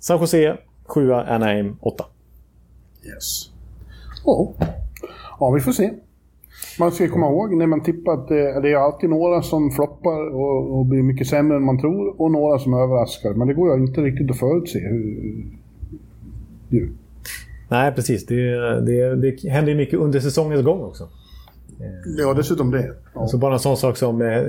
[0.00, 2.04] San Jose, sjua, Anaheim, åtta.
[3.06, 3.50] Yes.
[4.24, 4.52] Ja.
[5.40, 5.90] ja, vi får se.
[6.78, 10.34] Man ska komma ihåg när man tippar att det, det är alltid några som floppar
[10.34, 13.34] och, och blir mycket sämre än man tror och några som överraskar.
[13.34, 14.78] Men det går ju inte riktigt att förutse.
[14.78, 15.46] Hur,
[16.68, 16.88] ju.
[17.68, 18.26] Nej, precis.
[18.26, 18.50] Det,
[18.80, 21.08] det, det händer ju mycket under säsongens gång också.
[22.18, 22.94] Ja, dessutom det.
[23.14, 23.20] Ja.
[23.20, 24.42] Alltså bara en sån sak som eh,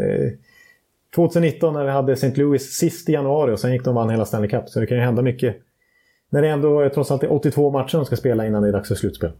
[1.15, 2.33] 2019 när vi hade St.
[2.35, 4.69] Louis sist i januari och sen gick de och vann hela Stanley Cup.
[4.69, 5.55] Så det kan ju hända mycket.
[6.29, 8.87] När det ändå trots allt är 82 matcher de ska spela innan det är dags
[8.87, 9.31] för slutspel.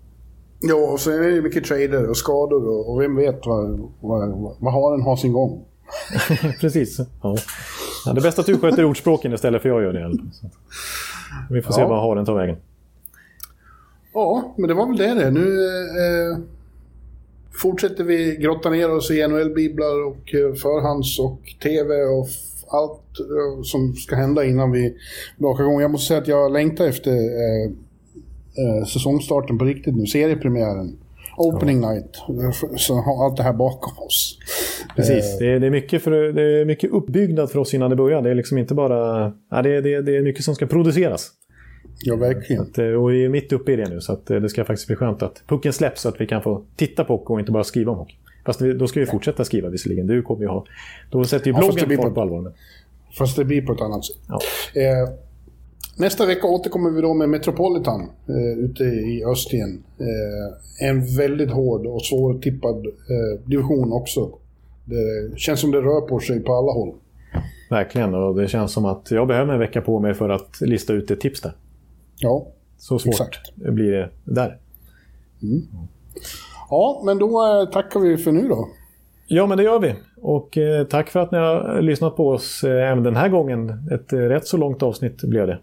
[0.61, 4.73] Ja, och sen är det mycket trader och skador och, vem vet vad, vad, vad
[4.73, 5.65] har den har sin gång.
[6.61, 6.99] Precis.
[7.23, 7.37] Ja.
[8.05, 10.17] Ja, det bästa att du sköter ordspråken istället för jag gör det.
[10.33, 10.47] Så.
[11.49, 11.87] Vi får se Ja.
[11.87, 12.57] vad haren tar vägen.
[14.13, 15.31] Ja, men det var väl det det.
[15.31, 16.37] Nu eh,
[17.61, 22.27] fortsätter vi grotta ner oss i NHL-biblar och eh, förhands och TV och
[22.67, 24.97] allt eh, som ska hända innan vi
[25.37, 25.81] brakar igång.
[25.81, 27.71] Jag måste säga att jag längtar efter eh,
[28.79, 30.97] eh, säsongstarten på riktigt nu, seriepremiären.
[31.37, 34.37] Opening night, eh, så har allt det här bakom oss.
[34.95, 35.37] Precis.
[35.39, 38.21] Det är, det, är mycket för, det är mycket uppbyggnad för oss innan det börjar.
[38.21, 39.33] Det är liksom inte bara...
[39.51, 41.31] Ja, det, är- det, är- det är mycket som ska produceras.
[42.03, 42.61] Ja, verkligen.
[42.61, 44.65] Att, eh, och vi är mitt uppe i det nu så att eh, det ska
[44.65, 47.39] faktiskt bli skönt att pucken släpps så att vi kan få titta på hockey och
[47.39, 48.15] inte bara skriva om hockey.
[48.45, 50.07] Fast då ska vi fortsätta skriva visserligen.
[50.07, 50.65] Du kommer ju ha...
[51.11, 52.53] Då sätter ju Ja, bloggen blir fart på- allvar.
[53.17, 54.15] Fast det blir på ett annat sätt.
[54.27, 54.39] ja.
[54.81, 55.09] Eh,
[55.99, 59.83] nästa vecka återkommer vi då med Metropolitan eh, ute i öst igen.
[59.99, 64.31] Eh, en väldigt hård och svårtippad eh, division också.
[64.85, 66.93] Det känns som det rör på sig på alla håll.
[67.69, 68.13] Verkligen.
[68.13, 71.11] Och det känns som att jag behöver en vecka på mig för att lista ut
[71.11, 71.53] ett tips där.
[72.17, 72.47] Ja.
[72.77, 73.55] Så svårt Exakt.
[73.55, 74.57] blir det där.
[76.69, 78.67] ja, men då eh, tackar vi för nu då.
[79.27, 79.95] Ja, men det gör vi.
[80.21, 83.89] Och eh, tack för att ni har lyssnat på oss eh, även den här gången.
[83.91, 85.59] Ett eh, rätt så långt avsnitt blev det.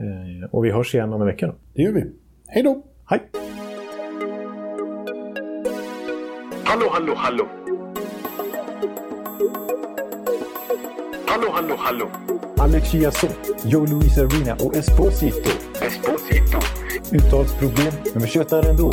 [0.00, 1.46] Eh, och vi hörs igen om en vecka.
[1.46, 1.54] Då.
[1.74, 2.04] Det gör vi.
[2.46, 2.82] Hej då!
[3.06, 3.20] Hej!
[6.64, 7.46] Hallå, hallå, hallå.
[11.26, 12.08] Hallå, hallå, hallå.
[12.58, 15.50] Alex Chiazot, Joe Luis Arena och Esposito.
[15.82, 16.58] Esposito.
[17.12, 18.92] Uttalsproblem, men vi tjötar ändå.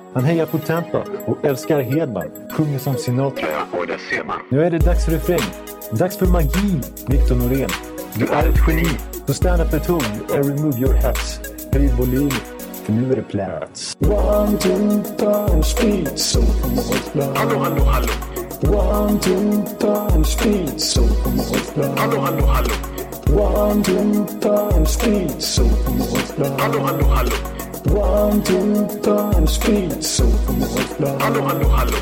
[0.13, 2.27] Han hejar på Tampa och älskar Hedman.
[2.51, 3.47] Sjunger som Sinatra.
[3.51, 4.37] Ja, och där ser man.
[4.49, 5.53] Nu är det dags för refräng.
[5.91, 7.69] Dags för magi, Victor Norén.
[8.15, 8.89] Du är ett geni.
[9.27, 10.05] Så stand up at home
[10.35, 11.39] and remove your hats.
[11.73, 12.31] Höj volymen,
[12.83, 13.97] för nu är det plats.
[13.99, 16.41] One, two, time, speed, so
[17.35, 18.07] Hallå, hallå, hallå.
[18.61, 21.01] One, two, time, speed, so
[21.97, 22.73] Hallå, hallå, hallå.
[23.33, 25.63] One, two, time, speed, so
[26.59, 27.31] Hallå, hallå, hallå.
[27.89, 30.23] One, two, time, speed, so
[31.19, 31.97] Hallå, hallå, hallå.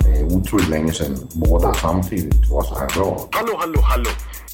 [0.00, 3.28] Det är otroligt länge sedan båda samtidigt var så här bra.
[3.30, 4.10] Hallå, hallå, hallå.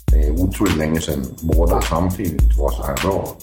[0.06, 3.36] Det är otroligt länge sedan båda samtidigt var så här bra.